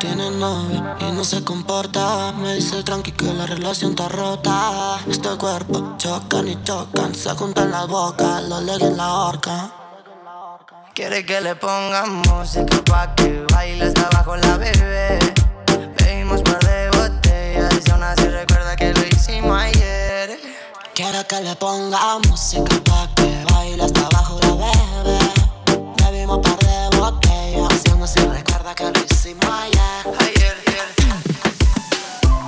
Tiene 0.00 0.30
novio 0.30 0.96
y 0.98 1.12
no 1.12 1.22
se 1.24 1.44
comporta. 1.44 2.32
Me 2.32 2.54
dice 2.54 2.82
tranqui 2.82 3.12
que 3.12 3.34
la 3.34 3.44
relación 3.44 3.90
está 3.90 4.08
rota. 4.08 4.98
Este 5.06 5.28
cuerpo 5.36 5.94
chocan 5.98 6.48
y 6.48 6.56
chocan 6.64 7.14
Se 7.14 7.28
juntan 7.32 7.70
las 7.70 7.86
bocas, 7.86 8.42
los 8.44 8.62
legs 8.62 8.82
en 8.82 8.96
la 8.96 9.12
horca. 9.12 9.70
Quiere 10.94 11.26
que 11.26 11.42
le 11.42 11.54
pongamos 11.54 12.26
música 12.28 12.82
pa' 12.86 13.14
que 13.14 13.44
baile 13.52 13.84
hasta 13.84 14.06
abajo 14.06 14.36
la 14.36 14.56
bebé. 14.56 15.18
Bebimos 15.98 16.40
par 16.40 16.60
de 16.60 16.90
botellas 16.96 17.86
y 17.86 17.90
aún 17.90 18.02
así 18.02 18.26
recuerda 18.26 18.76
que 18.76 18.94
lo 18.94 19.06
hicimos 19.06 19.60
ayer. 19.60 20.40
Quiero 20.94 21.26
que 21.28 21.42
le 21.42 21.54
ponga 21.56 22.18
música 22.26 22.74
pa' 22.84 23.06
que 23.16 23.44
baile 23.52 23.84
hasta 23.84 24.06
abajo 24.06 24.40
la 24.40 24.54
bebé. 24.54 25.18
Bebimos 26.02 26.38
par 26.38 26.56
de 26.56 26.96
botellas 26.96 27.82
Y 27.84 27.90
aún 27.90 28.02
así 28.02 28.20
recuerda 28.20 28.74
que 28.74 28.84
lo 28.84 28.90
hicimos 28.92 29.09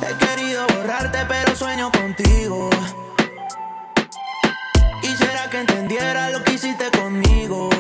He 0.03 0.16
querido 0.18 0.66
borrarte, 0.66 1.18
pero 1.28 1.55
sueño 1.55 1.93
contigo. 1.93 2.70
Quisiera 5.01 5.49
que 5.49 5.61
entendiera 5.61 6.30
lo 6.30 6.43
que 6.43 6.55
hiciste 6.55 6.91
conmigo. 6.91 7.70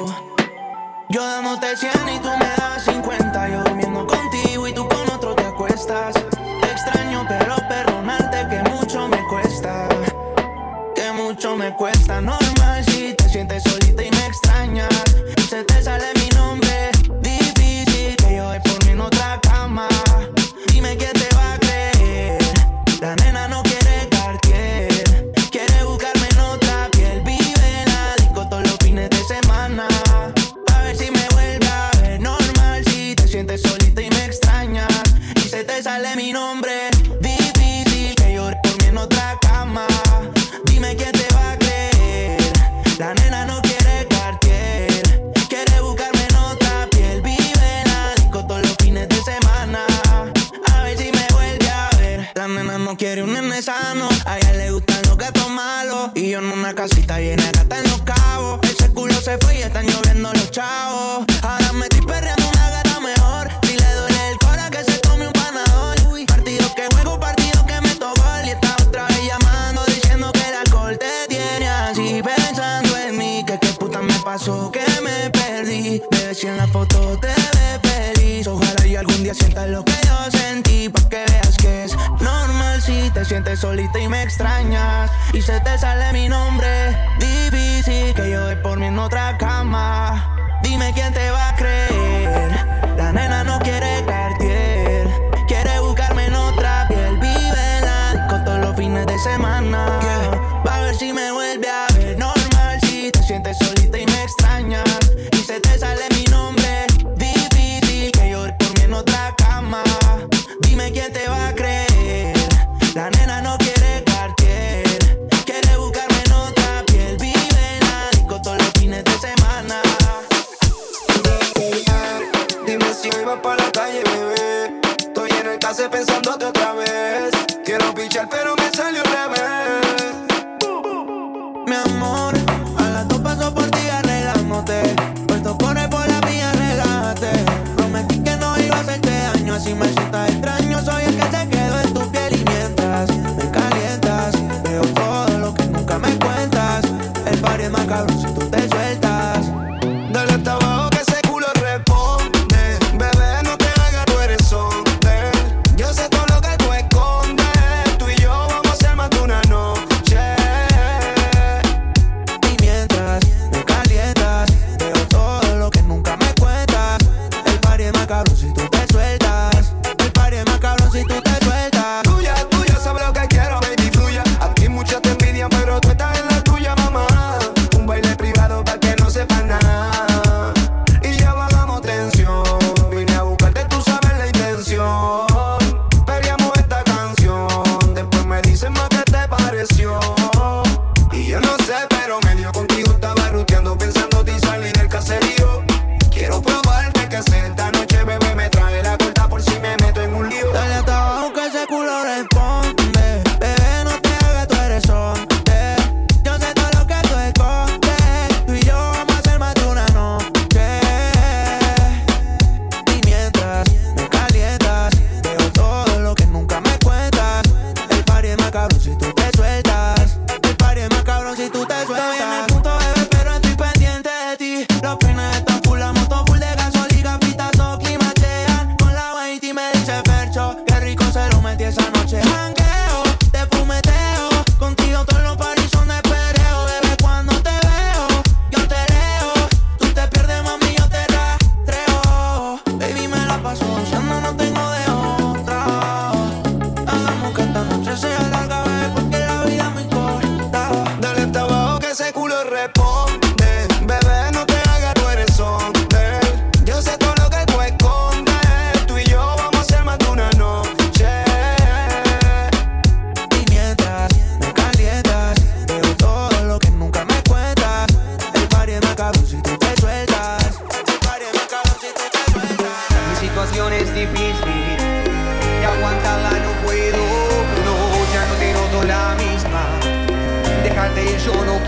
Yo 1.08 1.26
dándote 1.26 1.76
100 1.76 1.90
y 2.14 2.18
tú 2.20 2.28
me 2.38 2.46
das 2.56 2.84
50. 2.84 3.48
Yo 3.48 3.64
durmiendo 3.64 4.06
contigo 4.06 4.68
y 4.68 4.72
tú 4.72 4.86
con 4.88 5.10
otro 5.10 5.34
te 5.34 5.46
acuestas. 5.46 6.14
Extraño, 6.62 7.26
pero 7.28 7.56
perdonarte 7.68 8.46
que 8.48 8.70
mucho 8.70 9.08
me 9.08 9.18
cuesta. 9.26 9.88
Que 10.94 11.10
mucho 11.10 11.56
me 11.56 11.74
cuesta, 11.74 12.20
no 12.20 12.41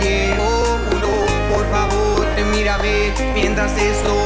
quiero, 0.01 0.45
Julio, 0.91 1.09
por 1.53 1.65
favor, 1.71 2.27
mira, 2.53 2.79
mírame 2.79 3.13
mientras 3.35 3.77
estoy. 3.77 4.24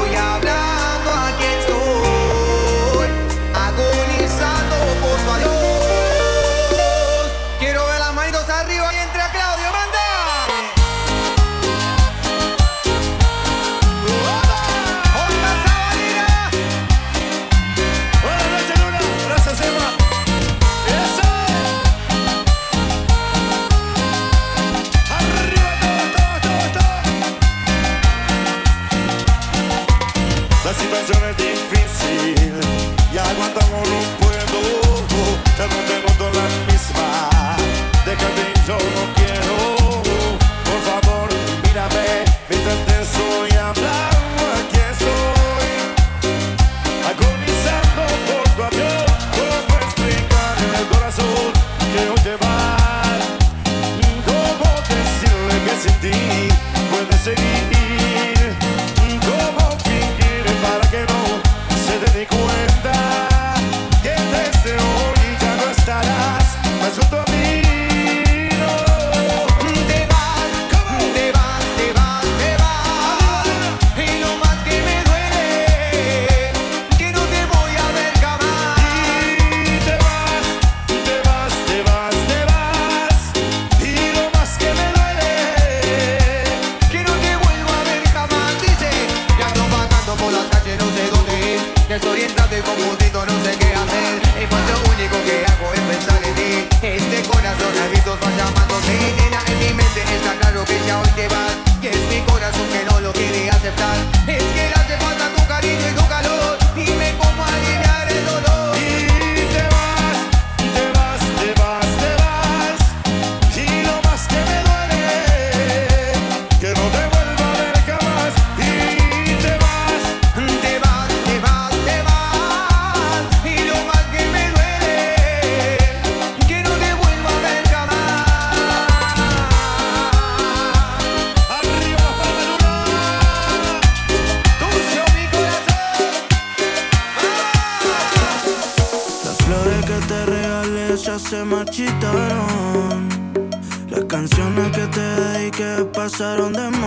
pasaron 146.18 146.52
de 146.52 146.68
mí 146.70 146.77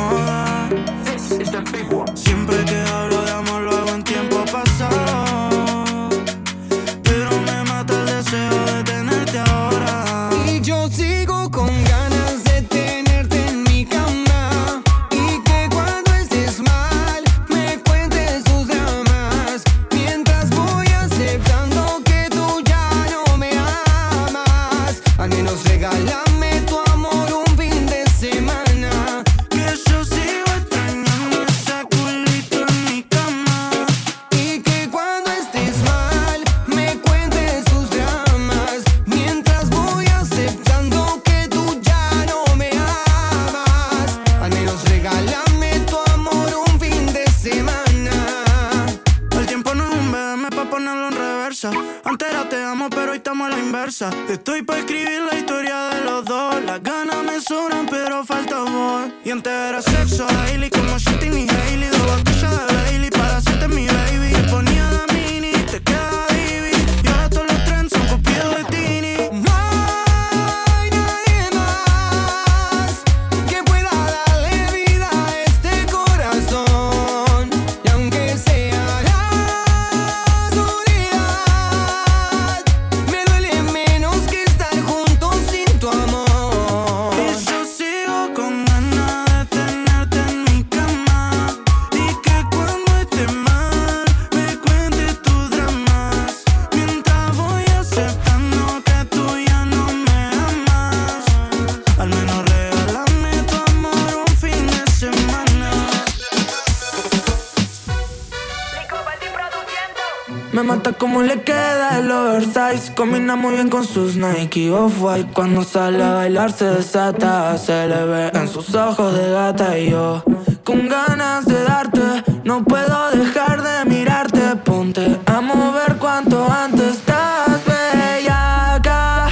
Combina 112.95 113.36
muy 113.36 113.55
bien 113.55 113.69
con 113.69 113.84
sus 113.84 114.15
Nike 114.15 114.72
Off-White 114.72 115.32
Cuando 115.34 115.63
sale 115.63 116.03
a 116.03 116.13
bailar 116.13 116.51
se 116.51 116.65
desata 116.65 117.57
Se 117.57 117.88
le 117.88 118.05
ve 118.05 118.32
en 118.34 118.47
sus 118.47 118.74
ojos 118.76 119.13
de 119.17 119.32
gata. 119.32 119.78
Y 119.78 119.89
yo 119.89 120.24
con 120.63 120.88
ganas 120.88 121.45
de 121.45 121.61
darte 121.63 121.99
No 122.43 122.63
puedo 122.63 123.11
dejar 123.11 123.61
de 123.61 123.86
mirarte. 123.89 124.55
Ponte 124.63 125.19
a 125.26 125.41
mover 125.41 125.97
cuanto 125.97 126.47
antes. 126.49 126.97
Estás 126.97 127.65
bella 127.65 128.76
acá. 128.76 129.28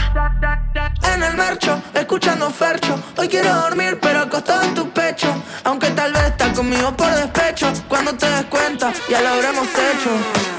En 1.13 1.23
el 1.23 1.37
marcho, 1.37 1.81
escuchando 1.93 2.49
Fercho. 2.49 3.01
Hoy 3.17 3.27
quiero 3.29 3.53
dormir 3.53 3.97
pero 4.01 4.21
acostado 4.21 4.63
en 4.63 4.73
tu 4.73 4.89
pecho. 4.89 5.27
Aunque 5.63 5.89
tal 5.91 6.11
vez 6.11 6.23
estás 6.23 6.49
conmigo 6.57 6.91
por 6.97 7.09
despecho. 7.11 7.71
Cuando 7.87 8.13
te 8.15 8.25
des 8.25 8.45
cuenta 8.45 8.91
ya 9.09 9.21
lo 9.21 9.29
habremos 9.29 9.67
hecho 9.67 10.58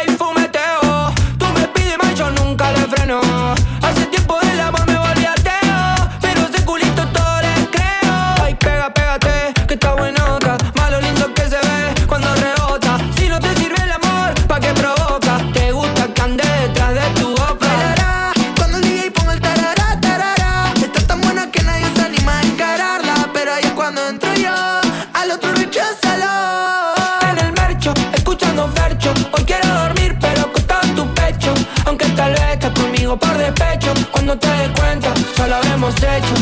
Cuando 34.31 34.47
te 34.47 34.61
des 34.61 34.79
cuenta, 34.79 35.13
ya 35.35 35.47
lo 35.47 35.55
habremos 35.55 35.93
hecho 35.97 36.40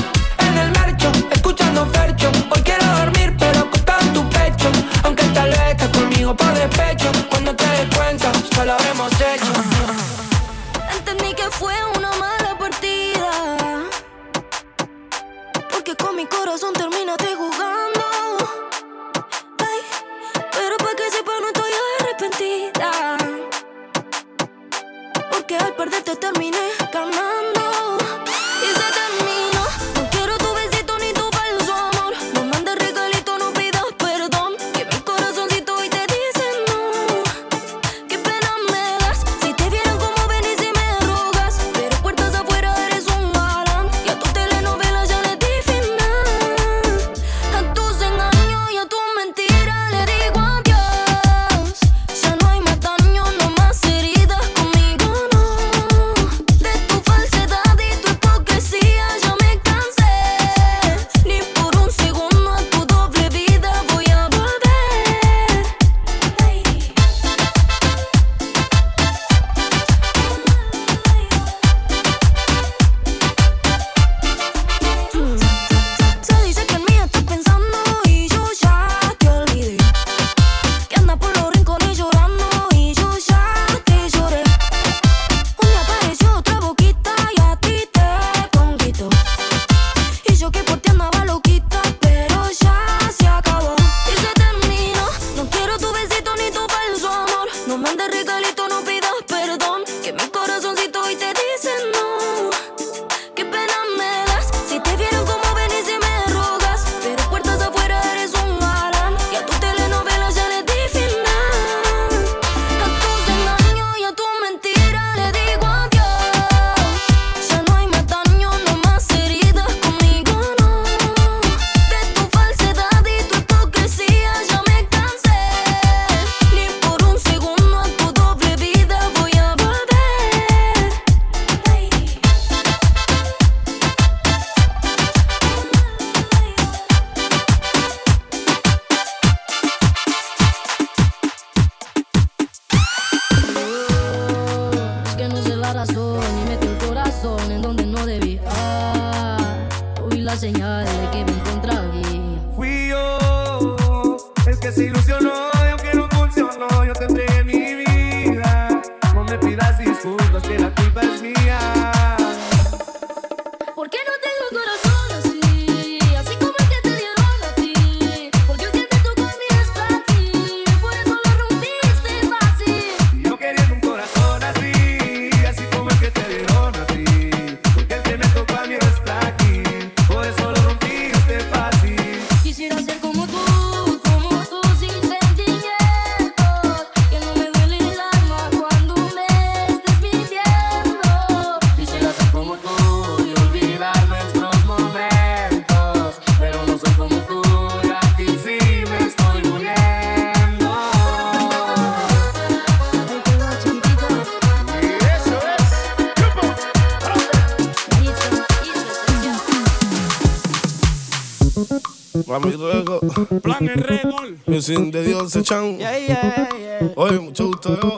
Plan 213.26 213.68
Enredol. 213.68 214.38
Music 214.46 214.80
de 214.92 215.04
Dios 215.04 215.38
Chan. 215.44 215.78
Yeah, 215.78 216.00
yeah. 216.00 216.50
Oye, 216.96 217.20
mucho 217.20 217.48
gusto 217.48 217.78
yo. 217.80 217.96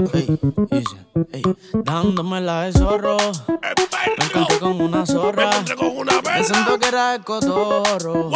Dándome 1.84 2.42
la 2.42 2.64
de 2.64 2.74
zorro. 2.74 3.18
Me 3.18 4.26
encontré 4.26 4.60
con 4.60 4.82
una 4.82 5.06
zorra. 5.06 5.50
Me. 5.68 6.22
Pensando 6.22 6.80
que 6.80 6.88
era 6.88 7.16
el 7.16 7.24
cotorro. 7.24 8.32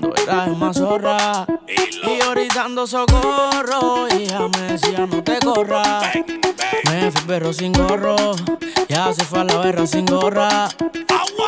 No 0.00 0.12
era 0.16 0.46
más 0.46 0.76
zorra. 0.76 1.46
Y, 1.68 2.20
ahorita 2.20 2.64
ando 2.64 2.86
socorro. 2.86 4.06
Y 4.10 4.22
ella 4.22 4.48
me 4.48 4.72
decía 4.72 5.06
no 5.06 5.22
te 5.22 5.38
corras. 5.40 6.14
Me 6.90 7.10
fui 7.10 7.22
perro 7.26 7.52
sin 7.52 7.72
gorro. 7.72 8.16
Ya 8.88 9.12
se 9.12 9.24
fue 9.24 9.40
a 9.40 9.44
la 9.44 9.58
berra 9.58 9.86
sin 9.86 10.06
gorra. 10.06 10.68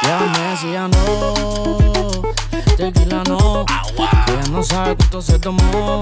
Ya 0.03 0.21
me 0.21 0.51
decía 0.51 0.89
no 0.89 1.94
tequila 2.77 3.23
no. 3.29 3.65
Agua. 3.69 4.11
Ella 4.29 4.43
no 4.51 4.63
sabe 4.63 4.97
cuánto 4.97 5.23
se 5.23 5.39
tomó. 5.39 6.01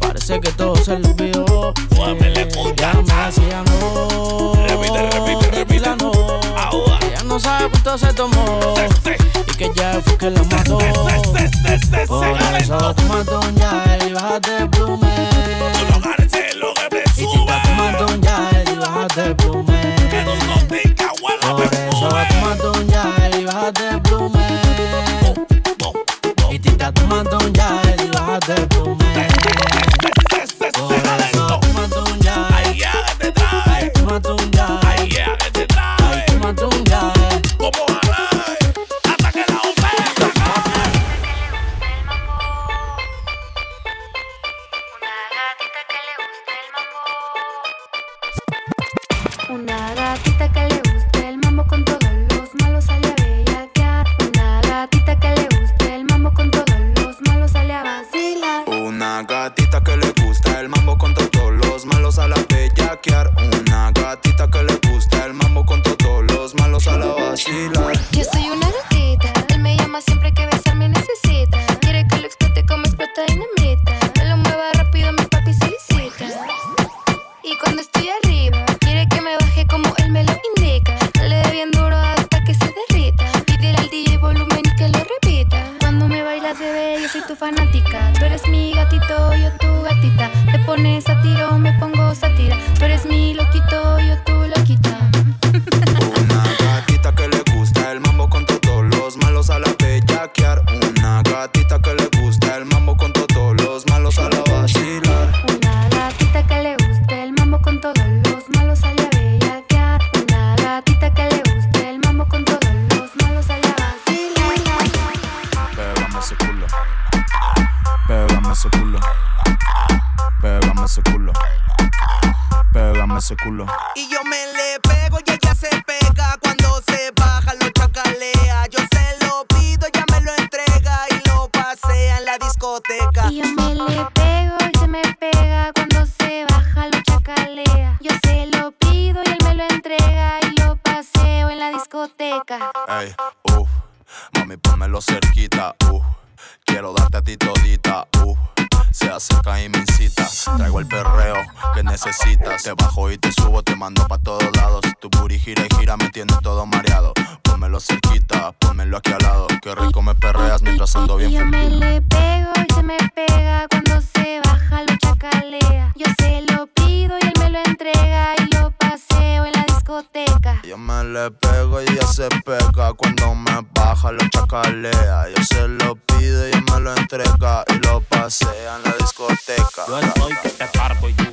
Parece 0.00 0.40
que 0.40 0.50
todo 0.52 0.76
se 0.76 0.98
le 0.98 1.08
olvidó. 1.08 1.74
Muévele 1.94 2.42
eh, 2.42 2.46
puta. 2.46 2.92
Ya 2.92 3.02
me 3.02 3.12
hacía 3.12 3.62
no. 3.62 4.52
Repite, 4.66 5.10
repite, 5.10 5.50
repite. 5.50 5.96
No. 5.96 6.12
Ella 7.02 7.22
no 7.24 7.38
sabe 7.38 7.70
cuánto 7.70 7.98
se 7.98 8.12
tomó. 8.12 8.74
Y 9.48 9.56
que 9.56 9.72
ya 9.74 10.00
fue 10.04 10.16
que 10.16 10.30
la 10.30 10.42
mató. 10.44 10.78
Se, 10.80 12.06
Por 12.06 12.26
eso 12.58 12.94
toma 12.94 13.50
ya 13.56 13.98
y 14.06 14.12
bájate 14.12 14.58
el 14.58 14.70
plume. 14.70 15.28
No 15.90 15.96
agarres 15.96 16.56
lo 16.56 16.74
que 16.74 16.88
presume. 16.90 17.44
Y 17.44 17.96
toma 17.96 18.16
ya 18.20 18.64
y 18.72 18.76
bájate 18.76 19.24
el 19.24 19.36
plume. 19.36 19.96
Que 20.10 20.24
no 20.24 20.32
te 20.68 20.94
Por 21.48 21.74
eso 21.74 22.08
toma 22.58 22.95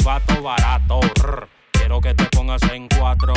y 0.04 0.06
gato 0.06 0.42
barato. 0.42 1.00
Rr. 1.16 1.48
Quiero 1.72 2.02
que 2.02 2.14
te 2.14 2.26
pongas 2.26 2.62
en 2.64 2.88
cuatro. 2.98 3.34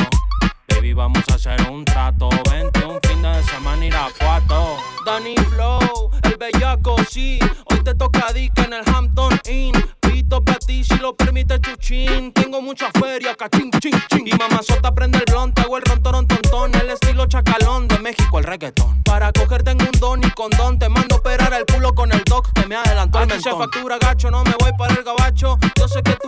Baby, 0.69 0.93
vamos 0.93 1.23
a 1.31 1.35
hacer 1.35 1.61
un 1.71 1.85
trato. 1.85 2.29
Vente 2.51 2.85
un 2.85 2.99
fin 3.03 3.23
de 3.23 3.43
semana 3.45 3.87
ir 3.87 3.95
a 3.95 4.09
cuatro. 4.19 4.77
Danny 5.05 5.35
Flow, 5.37 6.11
el 6.23 6.37
bellaco, 6.37 6.97
sí. 7.09 7.39
Hoy 7.67 7.81
te 7.83 7.95
toca 7.95 8.33
dick 8.33 8.59
en 8.59 8.73
el 8.73 8.83
Hampton 8.87 9.39
Inn. 9.49 9.75
Pito 10.01 10.43
pa' 10.43 10.59
ti 10.67 10.83
si 10.85 10.97
lo 10.97 11.17
permite 11.17 11.61
chuchín. 11.61 12.33
Tengo 12.33 12.61
mucha 12.61 12.91
feria, 12.93 13.35
cachín, 13.35 13.71
chin, 13.81 13.93
chin. 14.11 14.27
Y 14.27 14.33
mamazota 14.37 14.93
prende 14.95 15.19
el 15.19 15.25
blonde, 15.27 15.63
hago 15.63 15.77
el 15.77 15.83
rontorón 15.85 16.27
tontón. 16.27 16.75
El 16.75 16.91
estilo 16.91 17.27
chacalón 17.27 17.87
de 17.89 17.99
México, 17.99 18.39
el 18.39 18.45
reggaetón. 18.45 19.03
Para 19.05 19.33
cogerte 19.33 19.71
en 19.71 19.83
un 19.83 19.93
don 20.01 20.21
y 20.25 20.31
condón. 20.31 20.79
Te 20.79 20.89
mando 20.89 21.17
operar 21.17 21.53
el 21.55 21.65
culo 21.67 21.95
con 21.95 22.13
el 22.13 22.23
doc 22.25 22.53
que 22.53 22.67
me 22.67 22.77
adelantó 22.77 23.21
el 23.21 23.29
mentón. 23.29 23.53
se 23.53 23.57
factura 23.57 23.99
gacho, 23.99 24.31
no 24.31 24.43
me 24.45 24.55
voy 24.59 24.73
para 24.77 24.95
el 24.95 25.05
gabacho. 25.05 25.59
Yo 25.79 25.89
sé 25.89 26.03
que 26.03 26.17
tú 26.17 26.26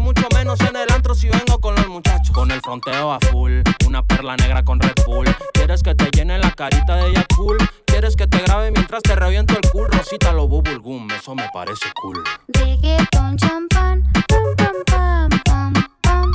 Mucho 0.00 0.26
menos 0.34 0.60
en 0.60 0.76
el 0.76 0.90
antro 0.92 1.14
si 1.14 1.28
vengo 1.28 1.60
con 1.60 1.74
los 1.76 1.86
muchachos. 1.88 2.30
Con 2.32 2.50
el 2.50 2.60
fronteo 2.60 3.12
a 3.12 3.20
full, 3.30 3.62
una 3.86 4.02
perla 4.02 4.36
negra 4.36 4.62
con 4.62 4.80
Red 4.80 5.04
Bull. 5.06 5.26
¿Quieres 5.52 5.82
que 5.82 5.94
te 5.94 6.10
llene 6.10 6.36
la 6.38 6.50
carita 6.50 6.96
de 6.96 7.24
cool? 7.36 7.56
¿Quieres 7.86 8.14
que 8.16 8.26
te 8.26 8.38
grabe 8.42 8.70
mientras 8.70 9.02
te 9.02 9.14
reviento 9.14 9.54
el 9.54 9.70
cool? 9.70 9.88
Rosita 9.90 10.32
lo 10.32 10.46
bubble 10.46 10.76
gum, 10.76 11.08
eso 11.10 11.34
me 11.34 11.48
parece 11.54 11.86
cool. 12.02 12.22
Reggaeton, 12.48 13.36
champán, 13.38 14.02
pam, 14.28 14.54
pam, 14.56 14.74
pam, 14.84 15.30
pam, 15.44 15.72
pam. 16.02 16.30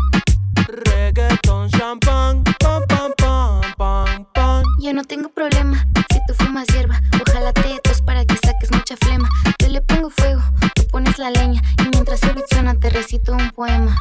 Reggaeton, 0.85 1.69
champán, 1.69 2.43
pam, 2.59 2.83
pam, 2.87 3.11
pam, 3.17 3.61
pam, 3.77 4.25
pam. 4.33 4.63
Yo 4.81 4.93
no 4.93 5.03
tengo 5.03 5.29
problema 5.29 5.85
si 6.11 6.19
tú 6.27 6.33
fumas 6.33 6.67
hierba. 6.69 6.99
Ojalá 7.27 7.53
te 7.53 7.79
tos 7.83 8.01
para 8.01 8.25
que 8.25 8.35
saques 8.37 8.71
mucha 8.71 8.97
flema. 8.97 9.28
La 11.19 11.29
leña. 11.29 11.61
Y 11.79 11.89
mientras 11.89 12.21
suena, 12.49 12.73
te 12.79 12.89
recito 12.89 13.33
un 13.33 13.51
poema. 13.51 13.95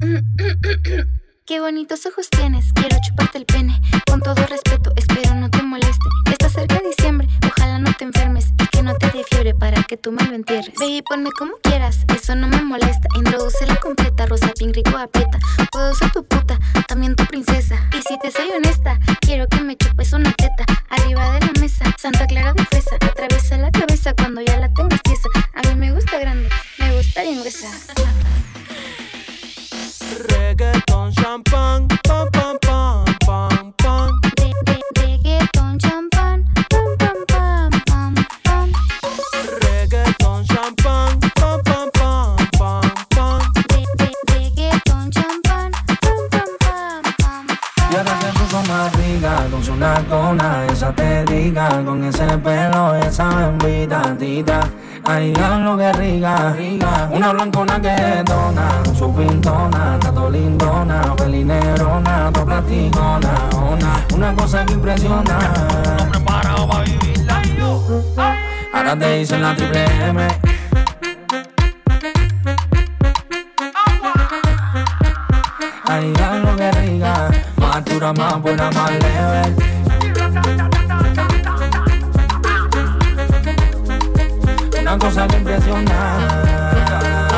Qué 1.46 1.60
bonitos 1.60 2.06
ojos 2.06 2.28
tienes, 2.30 2.72
quiero 2.74 2.96
chuparte 3.06 3.38
el 3.38 3.44
pene. 3.44 3.80
Con 4.06 4.20
todo 4.20 4.34
respeto, 4.46 4.92
espero 4.96 5.34
no 5.34 5.50
te 5.50 5.62
moleste. 5.62 6.08
Está 6.30 6.48
cerca 6.48 6.80
diciembre, 6.80 7.28
ojalá 7.46 7.78
no 7.78 7.92
te 7.92 8.04
enfermes 8.04 8.46
y 8.58 8.66
que 8.68 8.82
no 8.82 8.94
te 8.96 9.10
dé 9.10 9.24
fiebre 9.24 9.54
para 9.54 9.82
que 9.84 9.96
tú 9.96 10.10
me 10.10 10.24
lo 10.24 10.34
entierres. 10.34 10.74
Baby, 10.80 11.02
ponme 11.02 11.30
como 11.32 11.52
quieras, 11.62 12.00
eso 12.16 12.34
no 12.34 12.48
me 12.48 12.62
molesta. 12.62 13.06
Introduce 13.16 13.66
la 13.66 13.76
completa, 13.76 14.26
rosa, 14.26 14.50
pink, 14.58 14.74
rico, 14.74 14.96
aprieta. 14.96 15.38
Puedo 15.70 15.94
ser 15.94 16.10
tu 16.12 16.24
puta, 16.24 16.58
también 16.88 17.14
tu 17.14 17.24
princesa. 17.26 17.76
Y 17.92 18.02
si 18.02 18.18
te 18.18 18.30
soy 18.30 18.48
honesta, 18.50 18.98
quiero 19.20 19.46
que 19.46 19.60
me 19.60 19.76
chupes 19.76 20.12
una 20.12 20.32
teta. 20.32 20.64
Arriba 20.88 21.34
de 21.34 21.46
la 21.46 21.52
mesa, 21.60 21.84
Santa 21.98 22.26
Clara 22.26 22.54
de 22.54 22.64
fresa. 22.64 22.96
Gruesa. 27.36 27.68
Reggaeton, 30.28 31.12
champán, 31.12 31.88
pam, 32.06 32.30
pam, 32.30 32.58
pam, 32.60 33.04
pam, 33.26 33.72
pam. 33.76 34.20
Reggaeton, 34.94 35.78
champán, 35.78 36.44
pam, 36.70 36.96
pam, 36.98 37.18
pam, 37.26 37.70
pam, 37.86 38.14
pam. 38.44 38.72
Reggaeton, 39.62 40.44
champán, 40.44 41.18
pam, 41.34 41.62
pam, 41.64 41.90
pam, 41.92 42.36
pam, 42.58 42.82
pam. 43.16 43.40
Reggaeton, 44.28 45.10
champán, 45.10 45.70
pam, 46.02 46.20
pam, 46.30 46.50
pam, 46.60 47.02
pam. 47.18 47.46
Y 47.90 47.96
ahora 47.96 48.20
se 48.20 48.28
puso 48.38 48.62
más 48.68 48.92
rica 48.96 49.46
con 49.50 49.64
su 49.64 49.74
nacona, 49.76 50.66
esa 50.72 50.94
te 50.94 51.24
diga, 51.24 51.68
con 51.84 52.04
ese 52.04 52.38
pelo, 52.38 52.94
esa 52.94 53.28
bembita 53.28 54.16
tita. 54.18 54.70
Que 55.04 55.92
rica, 55.92 56.54
rica. 56.56 57.08
Una 57.12 57.32
blancona 57.32 57.78
que 57.78 57.90
detona, 57.90 58.82
su 58.96 59.14
pintona, 59.14 59.98
tato 60.00 60.30
lindona, 60.30 61.14
pelinerona, 61.14 62.30
to 62.32 62.44
platicona, 62.44 63.34
ona. 63.54 64.06
Una 64.14 64.34
cosa 64.34 64.64
que 64.64 64.72
impresiona. 64.72 65.38
preparado 66.10 66.66
para 66.68 66.84
vivirla. 66.84 67.42
Ahora 68.72 68.98
te 68.98 69.18
dicen 69.18 69.42
la 69.42 69.54
triple 69.54 69.84
M. 70.08 70.28
Que 76.56 76.70
rica, 76.70 77.30
más 77.58 77.84
dura, 77.84 78.12
más 78.12 78.40
buena, 78.40 78.70
más 78.70 78.90
leve. 78.90 79.83
Cosa 85.04 85.26
que 85.26 85.36
impresiona. 85.36 86.18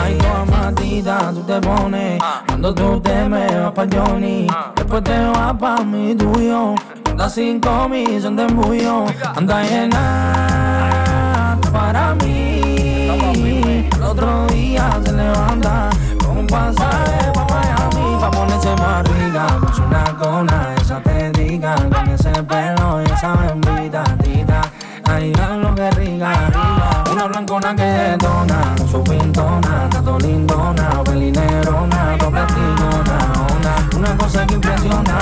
Ay, 0.02 0.16
como 0.18 0.46
matita, 0.46 1.32
tú 1.32 1.42
te 1.42 1.60
pones. 1.60 2.22
Cuando 2.46 2.74
tú 2.74 3.00
te 3.00 3.28
me 3.28 3.46
vas 3.60 3.72
pa' 3.72 3.86
Johnny, 3.92 4.46
después 4.76 5.02
te 5.02 5.18
vas 5.30 5.54
pa' 5.54 5.82
mi 5.84 6.14
tuyo. 6.14 6.74
Anda 7.10 7.28
cinco 7.28 7.88
mil, 7.88 8.22
son 8.22 8.36
de 8.36 8.44
embullo. 8.44 9.06
Anda 9.34 9.62
llena 9.64 11.58
para 11.72 12.14
mí. 12.14 13.88
El 13.96 14.02
otro 14.02 14.46
día 14.46 15.00
se 15.04 15.12
levanta 15.12 15.90
con 16.24 16.38
un 16.38 16.46
pasaje 16.46 17.32
pa' 17.34 17.46
Miami. 17.50 18.20
Pa' 18.20 18.30
ponerse 18.30 18.76
más 18.76 19.02
rica, 19.08 19.46
con 19.60 19.74
su 19.74 19.88
nacona, 19.88 20.74
esa 20.80 21.00
te 21.00 21.30
diga. 21.32 21.74
Con 21.74 22.08
ese 22.10 22.30
pelo 22.44 23.02
y 23.02 23.04
esa 23.10 23.34
bembita 23.34 24.04
tita. 24.22 24.60
Ay, 25.04 25.32
lo 25.60 25.74
que 25.74 25.90
rica. 25.90 26.75
Una 27.16 27.28
blancona 27.28 27.74
que 27.74 27.82
detona, 27.82 28.74
su 28.90 29.02
pintona, 29.02 29.88
tato 29.88 30.18
lindona, 30.18 31.02
pelinerona, 31.02 32.18
to 32.18 32.30
platinona, 32.30 33.32
ona. 33.54 33.88
Una 33.96 34.16
cosa 34.18 34.46
que 34.46 34.52
impresiona. 34.52 35.18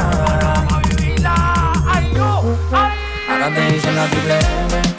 Ahora 3.30 3.54
te 3.54 3.72
dicen 3.72 3.94
la 3.94 4.06
triple 4.06 4.38
M. 4.40 4.93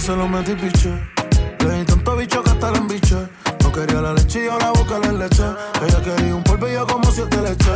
se 0.00 0.16
lo 0.16 0.26
metí 0.26 0.54
piche. 0.54 0.90
Le 1.60 1.78
di 1.78 1.84
tanto 1.84 2.16
bicho 2.16 2.42
que 2.42 2.50
hasta 2.50 2.70
la 2.70 2.78
embiche. 2.78 3.16
No 3.62 3.70
quería 3.70 4.00
la 4.00 4.14
leche 4.14 4.40
y 4.40 4.44
yo 4.46 4.58
la 4.58 4.70
boca 4.70 4.98
le 4.98 5.12
leche. 5.12 5.44
Ella 5.86 6.00
quería 6.02 6.34
un 6.34 6.42
polvillo 6.42 6.86
como 6.86 7.10
si 7.12 7.22
te 7.22 7.36
le 7.42 7.50
eché. 7.50 7.70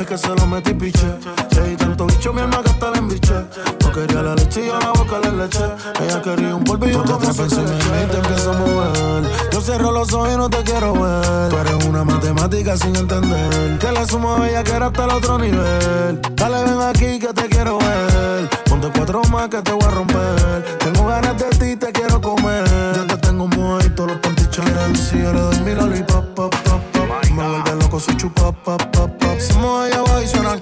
Es 0.00 0.06
que 0.06 0.18
se 0.18 0.28
lo 0.28 0.46
metí 0.46 0.74
piche. 0.74 1.06
Le 1.54 1.68
di 1.68 1.76
tanto 1.76 2.06
bicho 2.06 2.32
mi 2.32 2.40
alma 2.40 2.60
que 2.62 2.70
hasta 2.70 2.90
la 2.90 2.98
embiche. 2.98 3.34
No 3.82 3.92
quería 3.92 4.22
la 4.22 4.34
leche 4.34 4.64
y 4.64 4.66
yo 4.66 4.78
la 4.80 4.90
boca 4.90 5.18
le 5.20 5.32
leche. 5.32 5.64
Ella 6.00 6.22
quería 6.22 6.54
un 6.54 6.64
polvillo 6.64 7.04
como 7.04 7.32
si 7.32 7.42
te 7.42 7.44
le 7.44 7.62
eché. 7.62 8.02
Y 8.02 8.10
te 8.10 8.16
empiezo 8.16 8.52
a 8.52 8.58
mover. 8.58 9.30
Yo 9.52 9.60
cierro 9.60 9.92
los 9.92 10.12
ojos 10.12 10.28
y 10.34 10.36
no 10.36 10.50
te 10.50 10.62
quiero 10.64 10.92
ver. 10.92 11.48
Tú 11.50 11.56
eres 11.56 11.84
una 11.84 12.04
matemática 12.04 12.76
sin 12.76 12.96
entender. 12.96 13.78
Que 13.78 13.92
la 13.92 14.04
sumo 14.06 14.34
a 14.34 14.48
ella 14.48 14.64
que 14.64 14.72
era 14.72 14.86
hasta 14.86 15.04
el 15.04 15.10
otro 15.10 15.38
nivel. 15.38 16.20
Dale, 16.34 16.64
ven 16.64 16.80
aquí 16.80 17.18
que 17.20 17.32
te 17.32 17.48
quiero 17.48 17.78
ver. 17.78 18.55
Ponte 18.86 18.98
cuatro 18.98 19.22
más 19.32 19.48
que 19.48 19.60
te 19.62 19.72
voy 19.72 19.82
a 19.82 19.90
romper. 19.90 20.78
Tengo 20.78 21.06
ganas 21.06 21.36
de 21.36 21.48
ti, 21.58 21.76
te 21.76 21.90
quiero 21.90 22.20
comer. 22.20 22.64
Yo 22.94 23.06
te 23.06 23.16
tengo 23.16 23.48
todos 23.96 24.10
los 24.10 24.18
pantichos. 24.20 24.64
Si 24.94 25.20
yo 25.20 25.32
le 25.32 25.40
doy 25.40 25.60
mi 25.60 25.74
lollipop, 25.74 26.24
pop, 26.34 26.54
pop, 26.54 26.80
pop. 26.92 27.30
Me 27.34 27.48
vuelve 27.48 27.74
loco 27.82 27.98
su 27.98 28.12
chupa, 28.14 28.52
pop, 28.52 28.80
pop, 28.92 29.10
pop. 29.18 29.38
Mueve 29.58 29.86
allá 29.86 29.98
abajo 29.98 30.22
y 30.22 30.26
suena. 30.28 30.60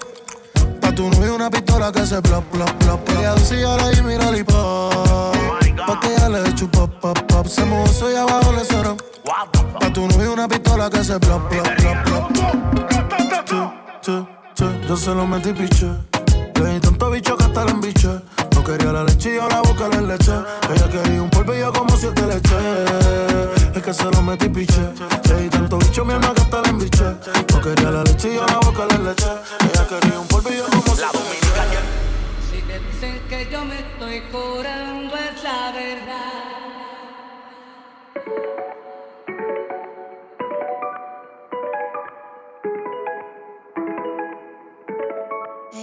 Pa' 0.80 0.94
tu 0.94 1.10
novio 1.10 1.34
una 1.34 1.50
pistola 1.50 1.92
que 1.92 2.06
se 2.06 2.22
plop, 2.22 2.44
plop, 2.44 2.70
plop. 2.78 3.08
Ella 3.10 3.34
dice 3.34 3.60
yo 3.60 3.76
le 3.76 3.82
doy 3.82 4.02
mi 4.02 4.16
lollipop. 4.16 5.36
Pa' 5.86 6.00
que 6.00 6.14
ella 6.14 6.28
le 6.30 6.54
chupa, 6.54 6.86
pop, 6.86 7.18
pop. 7.28 7.46
Se 7.46 7.64
mueve 7.66 7.90
eso 7.90 8.10
y 8.10 8.16
abajo 8.16 8.52
le 8.52 8.64
suena. 8.64 8.96
Pa' 9.80 9.92
tu 9.92 10.08
novio 10.08 10.32
una 10.32 10.48
pistola 10.48 10.88
que 10.88 11.04
se 11.04 11.20
plop, 11.20 11.46
plop, 11.50 11.68
plop, 11.76 12.32
plop. 12.32 12.32
Chu. 14.00 14.26
Yo 14.88 14.96
se 14.96 15.14
lo 15.14 15.26
metí 15.26 15.52
piche. 15.52 15.90
Bicho 17.14 17.36
que 17.36 17.44
hasta 17.44 17.64
la 17.64 17.70
embiche. 17.70 18.08
No 18.56 18.64
quería 18.64 18.90
la 18.90 19.04
leche 19.04 19.30
y 19.30 19.36
yo 19.36 19.48
la 19.48 19.60
boca 19.60 19.86
le 19.86 20.02
leche. 20.02 20.32
Ella 20.68 20.88
quería 20.88 21.22
un 21.22 21.30
polvillo 21.30 21.72
como 21.72 21.96
si 21.96 22.08
te 22.08 22.26
le 22.26 22.38
eché. 22.38 22.56
Es 23.72 23.82
que 23.84 23.94
se 23.94 24.02
lo 24.10 24.20
metí 24.20 24.48
piche. 24.48 24.82
Di 25.22 25.48
tanto 25.48 25.78
bicho 25.78 26.04
mi 26.04 26.14
alma 26.14 26.34
que 26.34 26.40
hasta 26.42 26.62
la 26.62 26.68
embiche. 26.70 27.04
No 27.52 27.60
quería 27.60 27.90
la 27.92 28.02
leche 28.02 28.32
y 28.32 28.34
yo 28.34 28.44
la 28.44 28.58
boca 28.58 28.86
le 28.86 28.98
leche. 28.98 29.30
Ella 29.60 29.86
quería 29.86 30.18
un 30.18 30.26
polvillo 30.26 30.64
como 30.64 30.82
si 30.82 31.02
te 31.02 31.22
le 31.22 31.36
eché. 31.38 31.78
Si 32.50 32.60
te 32.62 32.80
dicen 32.80 33.22
que 33.28 33.48
yo 33.48 33.64
me 33.64 33.78
estoy 33.78 34.20
curando 34.32 35.14
es 35.14 35.42
la 35.44 35.70
verdad. 35.70 36.64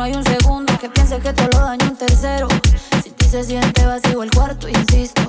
no 0.00 0.04
hay 0.04 0.14
un 0.14 0.24
segundo 0.24 0.78
que 0.78 0.88
piense 0.88 1.18
que 1.18 1.30
te 1.30 1.42
lo 1.52 1.58
daño 1.58 1.84
un 1.90 1.94
tercero. 1.94 2.48
Si 3.04 3.10
ti 3.10 3.26
se 3.26 3.44
siente 3.44 3.84
vacío 3.84 4.22
el 4.22 4.30
cuarto, 4.30 4.66
insisto. 4.66 5.20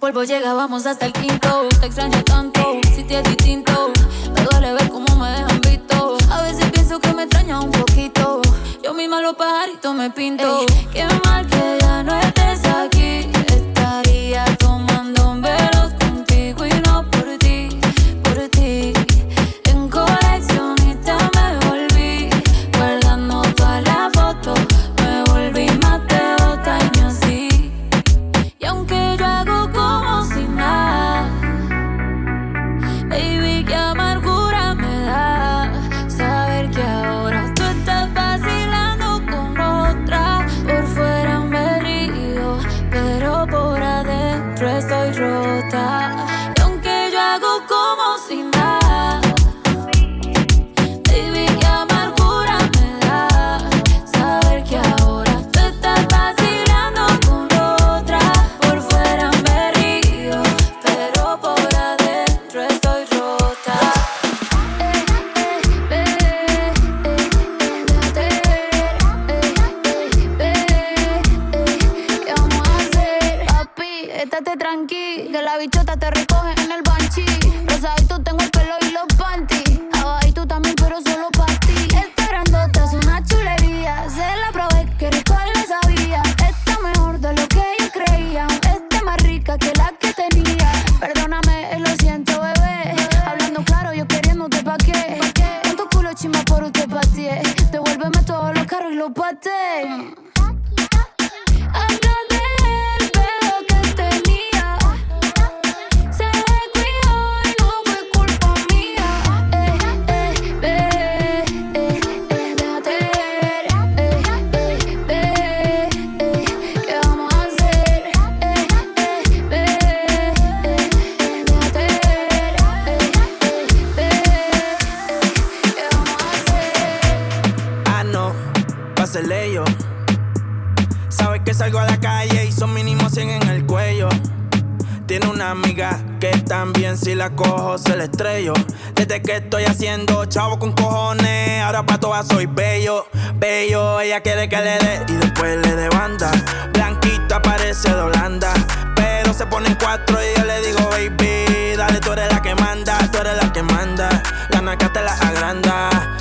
Polvo 0.00 0.24
llega, 0.24 0.54
vamos 0.54 0.86
hasta 0.86 1.06
el 1.06 1.12
quinto. 1.12 1.68
Te 1.78 1.86
extraño 1.86 2.20
tanto, 2.24 2.80
si 2.96 3.04
te 3.04 3.20
es 3.20 3.22
distinto. 3.22 3.92
Me 4.34 4.42
duele 4.42 4.72
ver 4.72 4.88
cómo 4.88 5.06
me 5.14 5.30
dejan 5.30 5.60
visto. 5.60 6.16
A 6.32 6.42
veces 6.42 6.68
pienso 6.72 6.98
que 6.98 7.14
me 7.14 7.22
extraña 7.22 7.60
un 7.60 7.70
poquito. 7.70 8.42
Yo 8.82 8.92
misma 8.92 9.20
los 9.20 9.34
pajaritos 9.34 9.94
me 9.94 10.10
pinto. 10.10 10.66
Qué 10.92 11.06
mal 11.24 11.46
que 11.46 11.78
ya 11.80 12.02
no 12.02 12.18
estés 12.18 12.41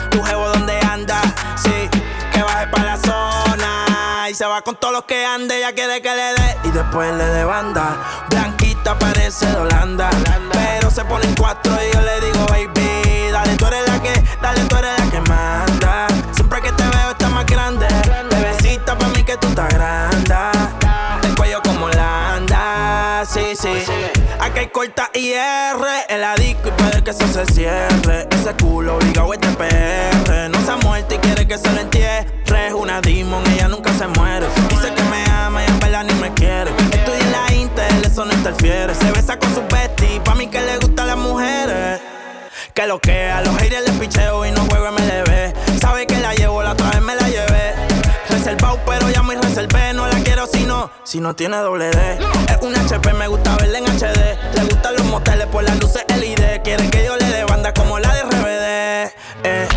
Tu 0.10 0.24
jevo 0.24 0.50
donde 0.50 0.80
anda, 0.80 1.22
sí, 1.56 1.88
que 2.34 2.42
baje 2.42 2.66
para 2.68 2.86
la 2.86 2.98
zona. 2.98 4.28
Y 4.28 4.34
se 4.34 4.48
va 4.48 4.64
con 4.64 4.76
todos 4.78 4.92
los 4.96 5.04
que 5.04 5.24
ande, 5.24 5.60
ya 5.60 5.74
quiere 5.74 6.02
que 6.02 6.10
le 6.10 6.34
dé. 6.34 6.58
Y 6.64 6.72
después 6.72 7.14
le 7.14 7.26
de 7.26 7.46
banda. 7.46 7.98
Blanquita 8.32 8.98
parece 8.98 9.46
de 9.46 9.58
Holanda. 9.58 10.10
Pero 10.52 10.90
se 10.90 11.06
pone 11.06 11.26
en 11.26 11.36
cuatro 11.36 11.72
y 11.72 11.94
yo 11.94 12.02
le 12.02 12.20
digo, 12.20 12.48
baby, 12.48 13.32
dale, 13.32 13.56
tú 13.58 13.68
eres 13.68 13.88
la 13.88 14.02
que, 14.02 14.24
dale, 14.42 14.62
tú 14.62 14.76
eres 14.78 15.00
la 15.00 15.12
que 15.12 15.22
manda. 15.30 16.08
Siempre 16.34 16.60
que 16.60 16.72
te 16.72 16.84
veo 16.84 17.12
está 17.12 17.30
más 17.30 17.46
grande. 17.46 17.86
Bebecita, 18.32 18.98
para 18.98 19.12
mí 19.12 19.24
que 19.24 19.38
tú 19.38 19.50
estás 19.50 19.72
grande. 19.72 20.36
El 21.22 21.36
cuello 21.36 21.62
como 21.62 21.86
Holanda, 21.86 23.24
sí, 23.32 23.56
sí. 23.56 23.84
Aquí 24.40 24.60
hay 24.60 24.68
corta 24.70 25.12
IR, 25.14 25.78
el 26.10 26.24
adico 26.24 26.70
y 26.70 26.72
que 27.04 27.12
eso 27.12 27.28
se 27.28 27.46
cierre. 27.54 28.28
Ese 28.32 28.54
culo 28.62 28.98
obligado 28.98 29.34
este 29.34 29.48
PR. 29.50 30.50
No 30.50 30.60
se 30.66 30.72
ha 30.72 30.78
muerto 30.78 31.16
y 31.16 31.18
quiere 31.20 31.48
que 31.48 31.58
se 31.58 31.72
lo 31.72 31.82
entierre. 31.82 32.28
Es 32.68 32.74
una 32.74 33.02
demon, 33.02 33.44
ella 33.48 33.68
nunca 33.68 33.92
se 33.94 34.08
muere. 34.08 34.46
Dice 34.70 34.94
que 34.94 35.04
me 35.04 35.24
ama 35.32 35.64
y 35.64 35.68
en 35.68 35.80
verdad 35.80 36.04
ni 36.04 36.14
me 36.16 36.34
quiere. 36.34 36.72
Estudia 36.92 37.20
en 37.20 37.32
la 37.32 37.54
Intel, 37.54 38.06
eso 38.06 38.26
no 38.26 38.34
interfiere. 38.34 38.94
Se 38.96 39.12
besa 39.12 39.38
con 39.38 39.54
su 39.54 39.62
bestie, 39.62 40.20
pa' 40.22 40.36
mí 40.36 40.48
que 40.48 40.62
le 40.62 40.78
gustan 40.78 41.08
las 41.08 41.18
mujeres. 41.18 42.02
Que 42.74 42.86
lo 42.88 43.00
que 43.00 43.30
a 43.30 43.42
los 43.42 43.51
si 51.12 51.20
no, 51.20 51.36
tiene 51.36 51.58
doble 51.58 51.90
D. 51.90 52.20
Es 52.48 52.58
un 52.62 52.74
HP, 52.74 53.12
me 53.12 53.28
gusta 53.28 53.58
verla 53.58 53.80
en 53.80 53.84
HD. 53.84 54.56
Le 54.56 54.64
gustan 54.64 54.96
los 54.96 55.06
moteles 55.08 55.46
por 55.48 55.62
las 55.62 55.78
luces 55.82 56.06
LED. 56.08 56.62
Quieren 56.64 56.90
que 56.90 57.04
yo 57.04 57.18
le 57.18 57.26
dé 57.26 57.44
banda 57.44 57.74
como 57.74 58.00
la 58.00 58.14
de 58.14 58.22
RBD. 58.24 59.14
Eh, 59.44 59.68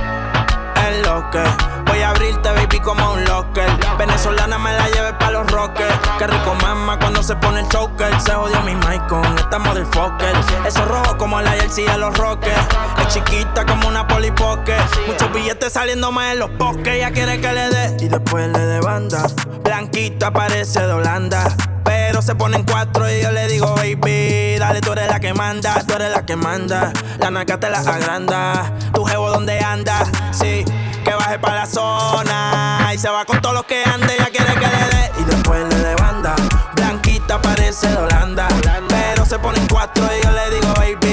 voy 1.86 2.02
a 2.02 2.10
abrirte, 2.10 2.50
baby, 2.50 2.80
como 2.80 3.12
un 3.12 3.24
locker. 3.24 3.68
Venezolana 3.98 4.58
me 4.58 4.72
la 4.72 4.88
lleve 4.88 5.12
pa' 5.14 5.30
los 5.30 5.50
rockers. 5.50 5.94
Qué 6.18 6.26
rico 6.26 6.54
mama 6.62 6.98
cuando 6.98 7.22
se 7.22 7.36
pone 7.36 7.60
el 7.60 7.68
choker. 7.68 8.20
Se 8.20 8.32
jodió 8.32 8.60
mi 8.62 8.74
mic 8.74 9.06
con 9.08 9.24
esta 9.38 9.58
motherfucker. 9.58 10.34
Eso 10.66 10.84
rojo 10.84 11.16
como 11.16 11.40
la 11.40 11.52
jersey 11.52 11.86
de 11.86 11.98
los 11.98 12.16
rockers. 12.16 12.66
Es 13.00 13.14
chiquita 13.14 13.64
como 13.64 13.88
una 13.88 14.06
polipoque. 14.06 14.76
Muchos 15.06 15.32
billetes 15.32 15.72
saliendo 15.72 16.10
más 16.12 16.32
en 16.32 16.40
los 16.40 16.56
bosques. 16.56 16.88
Ella 16.88 17.10
quiere 17.12 17.40
que 17.40 17.52
le 17.52 17.68
dé 17.68 17.96
y 18.00 18.08
después 18.08 18.48
le 18.48 18.58
dé 18.58 18.80
banda. 18.80 19.26
Blanquita 19.62 20.32
parece 20.32 20.80
de 20.86 20.92
Holanda. 20.92 21.54
Pero 21.84 22.22
se 22.22 22.34
ponen 22.34 22.64
cuatro 22.64 23.10
y 23.10 23.22
yo 23.22 23.30
le 23.30 23.46
digo, 23.46 23.74
baby, 23.74 24.56
dale, 24.58 24.80
tú 24.80 24.92
eres 24.92 25.08
la 25.08 25.20
que 25.20 25.34
manda, 25.34 25.82
tú 25.86 25.94
eres 25.94 26.10
la 26.10 26.24
que 26.24 26.34
manda. 26.34 26.92
La 27.18 27.30
naca 27.30 27.60
te 27.60 27.68
la 27.68 27.80
agranda. 27.80 28.72
Tu 28.94 29.04
jevo 29.04 29.30
donde 29.30 29.60
anda, 29.60 30.04
sí, 30.32 30.64
que 31.04 31.14
baje 31.14 31.38
para 31.38 31.56
la 31.60 31.66
zona. 31.66 32.90
Y 32.92 32.98
se 32.98 33.08
va 33.08 33.24
con 33.24 33.40
todos 33.40 33.54
los 33.54 33.64
que 33.64 33.84
ande, 33.84 34.14
ella 34.14 34.30
quiere 34.30 34.54
que 34.54 34.66
le 34.66 34.96
dé 34.96 35.12
y 35.20 35.24
después 35.24 35.62
le 35.68 35.76
dé 35.76 35.94
banda. 35.96 36.34
Blanquita 36.74 37.40
parece 37.40 37.88
de 37.88 37.96
Holanda. 37.96 38.48
Pero 38.88 39.26
se 39.26 39.38
ponen 39.38 39.66
cuatro 39.68 40.04
y 40.04 40.24
yo 40.24 40.30
le 40.32 40.50
digo, 40.50 40.72
baby, 40.74 41.03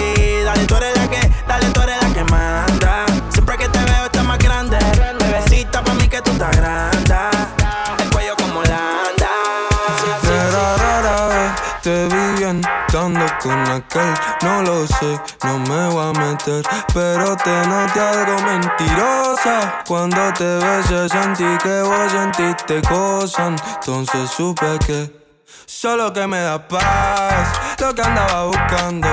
con 13.41 13.59
aquel. 13.67 14.13
No 14.43 14.61
lo 14.61 14.87
sé, 14.87 15.19
no 15.43 15.59
me 15.59 15.87
voy 15.89 16.05
a 16.05 16.19
meter. 16.19 16.63
Pero 16.93 17.35
te 17.37 17.67
noté 17.67 17.99
algo 17.99 18.41
mentirosa. 18.43 19.83
Cuando 19.87 20.31
te 20.33 20.57
besé 20.57 21.09
sentí 21.09 21.57
que 21.63 21.81
vos 21.81 22.11
sentiste 22.11 22.81
cosas. 22.83 23.61
Entonces 23.75 24.29
supe 24.29 24.77
que. 24.85 25.21
Solo 25.65 26.11
que 26.11 26.27
me 26.27 26.41
da 26.41 26.67
paz, 26.67 27.47
lo 27.79 27.95
que 27.95 28.01
andaba 28.01 28.45
buscando. 28.45 29.07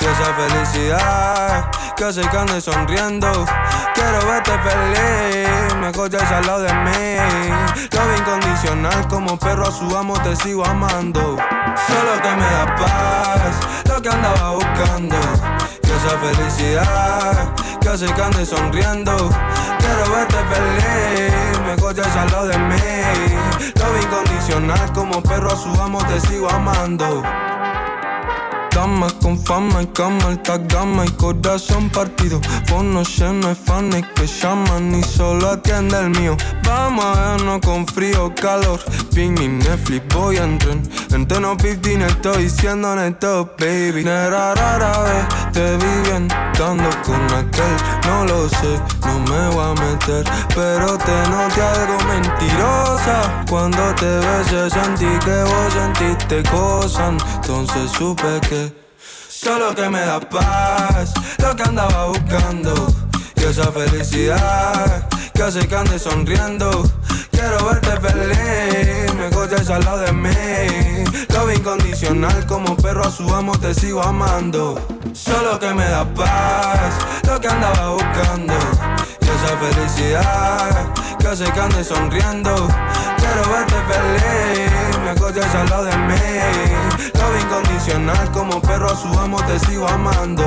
Y 0.00 0.04
esa 0.04 0.34
felicidad 0.34 1.70
que 1.96 2.04
hace 2.04 2.20
que 2.22 2.36
ande 2.36 2.60
sonriendo. 2.60 3.46
Quiero 4.04 4.26
verte 4.26 4.52
feliz, 4.58 5.74
mejor 5.76 6.10
ya 6.10 6.18
al 6.36 6.46
lado 6.46 6.60
de 6.60 6.74
mí. 6.74 7.16
Lo 7.90 8.16
incondicional, 8.18 9.08
como 9.08 9.38
perro 9.38 9.66
a 9.66 9.72
su 9.72 9.96
amo 9.96 10.12
te 10.22 10.36
sigo 10.36 10.62
amando. 10.62 11.38
Solo 11.86 12.22
que 12.22 12.28
me 12.36 12.44
da 12.44 12.74
paz, 12.76 13.56
lo 13.88 14.02
que 14.02 14.08
andaba 14.10 14.50
buscando. 14.50 15.16
Y 15.82 15.90
esa 15.90 16.18
felicidad 16.18 17.54
que 17.80 17.88
hace 17.88 18.04
que 18.12 18.22
ande 18.22 18.44
sonriendo. 18.44 19.30
Quiero 19.78 20.14
verte 20.14 20.36
feliz, 20.52 21.60
mejor 21.66 21.94
ya 21.94 22.04
al 22.20 22.30
lado 22.30 22.46
de 22.48 22.58
mí. 22.58 22.76
Lo 23.76 24.02
incondicional, 24.02 24.92
como 24.92 25.22
perro 25.22 25.50
a 25.50 25.56
su 25.56 25.70
amo 25.80 25.98
te 26.04 26.20
sigo 26.28 26.50
amando. 26.50 27.22
Dama 28.74 29.06
con 29.22 29.38
fama 29.38 29.82
y 29.82 29.86
cama, 29.86 30.24
alta 30.26 30.58
gama 30.58 31.04
y 31.06 31.10
corazón 31.10 31.88
partido. 31.90 32.40
Vos 32.68 32.82
no 32.82 33.04
sé, 33.04 33.32
no 33.32 33.54
que 34.14 34.26
llaman 34.26 34.90
ni 34.90 35.02
solo 35.02 35.50
atiende 35.50 35.98
el 35.98 36.10
mío. 36.10 36.36
Vamos 36.64 37.04
a 37.04 37.36
vernos 37.36 37.60
con 37.60 37.86
frío, 37.86 38.32
calor. 38.34 38.80
Ping 39.14 39.32
mi 39.38 39.48
Netflix, 39.48 40.02
voy 40.14 40.36
a 40.38 40.44
entrar. 40.44 40.78
En 41.12 41.26
tono 41.26 41.56
15 41.56 42.06
estoy 42.06 42.50
siendo 42.50 42.90
honesto, 42.90 43.54
baby. 43.58 44.04
Nera 44.04 44.54
rara 44.54 45.02
vez 45.02 45.52
te 45.52 45.76
vi 45.76 46.08
bien, 46.08 46.28
dando 46.58 46.90
con 47.04 47.22
aquel. 47.32 47.76
No 48.06 48.24
lo 48.24 48.48
sé, 48.48 48.80
no 49.06 49.20
me 49.20 49.54
voy 49.54 49.64
a 49.64 49.74
meter. 49.80 50.24
Pero 50.54 50.98
te 50.98 51.16
noté 51.30 51.62
algo 51.62 51.98
mentirosa. 52.08 53.44
Cuando 53.48 53.94
te 53.94 54.06
besé 54.06 54.70
sentí 54.70 55.06
que 55.24 55.42
vos 55.44 55.72
sentiste 55.72 56.42
cosas. 56.50 57.14
Entonces 57.36 57.90
supe 57.92 58.40
que 58.48 58.63
Solo 59.44 59.74
que 59.74 59.90
me 59.90 60.00
da 60.00 60.20
paz, 60.20 61.12
lo 61.36 61.54
que 61.54 61.64
andaba 61.64 62.06
buscando. 62.06 62.72
Y 63.36 63.44
esa 63.44 63.70
felicidad 63.72 65.06
que 65.34 65.42
hace 65.42 65.68
que 65.68 65.76
ande 65.76 65.98
sonriendo. 65.98 66.90
Quiero 67.30 67.62
verte 67.66 67.90
feliz, 68.00 69.14
mejor 69.14 69.50
ya 69.50 69.74
al 69.74 69.84
lado 69.84 69.98
de 69.98 70.12
mí. 70.12 71.04
Lo 71.28 71.52
incondicional, 71.52 72.46
como 72.46 72.74
perro 72.74 73.04
a 73.04 73.10
su 73.10 73.34
amo 73.34 73.52
te 73.58 73.74
sigo 73.74 74.02
amando. 74.02 74.80
Solo 75.12 75.58
que 75.60 75.74
me 75.74 75.84
da 75.84 76.06
paz, 76.14 76.94
lo 77.26 77.38
que 77.38 77.48
andaba 77.48 77.90
buscando. 77.90 78.54
Y 79.20 79.24
esa 79.26 79.58
felicidad 79.58 80.94
que 81.18 81.28
hace 81.28 81.44
que 81.44 81.60
ande 81.60 81.84
sonriendo. 81.84 82.54
Quiero 83.18 83.42
verte 83.52 83.74
feliz, 83.92 84.98
mejor 85.04 85.34
ya 85.34 85.60
al 85.60 85.68
lado 85.68 85.84
de 85.84 85.96
mí. 85.98 86.73
Incondicional, 87.44 88.30
como 88.32 88.60
perro 88.62 88.86
a 88.86 88.96
su 88.96 89.08
amo 89.18 89.36
te 89.44 89.58
sigo 89.60 89.86
amando. 89.86 90.44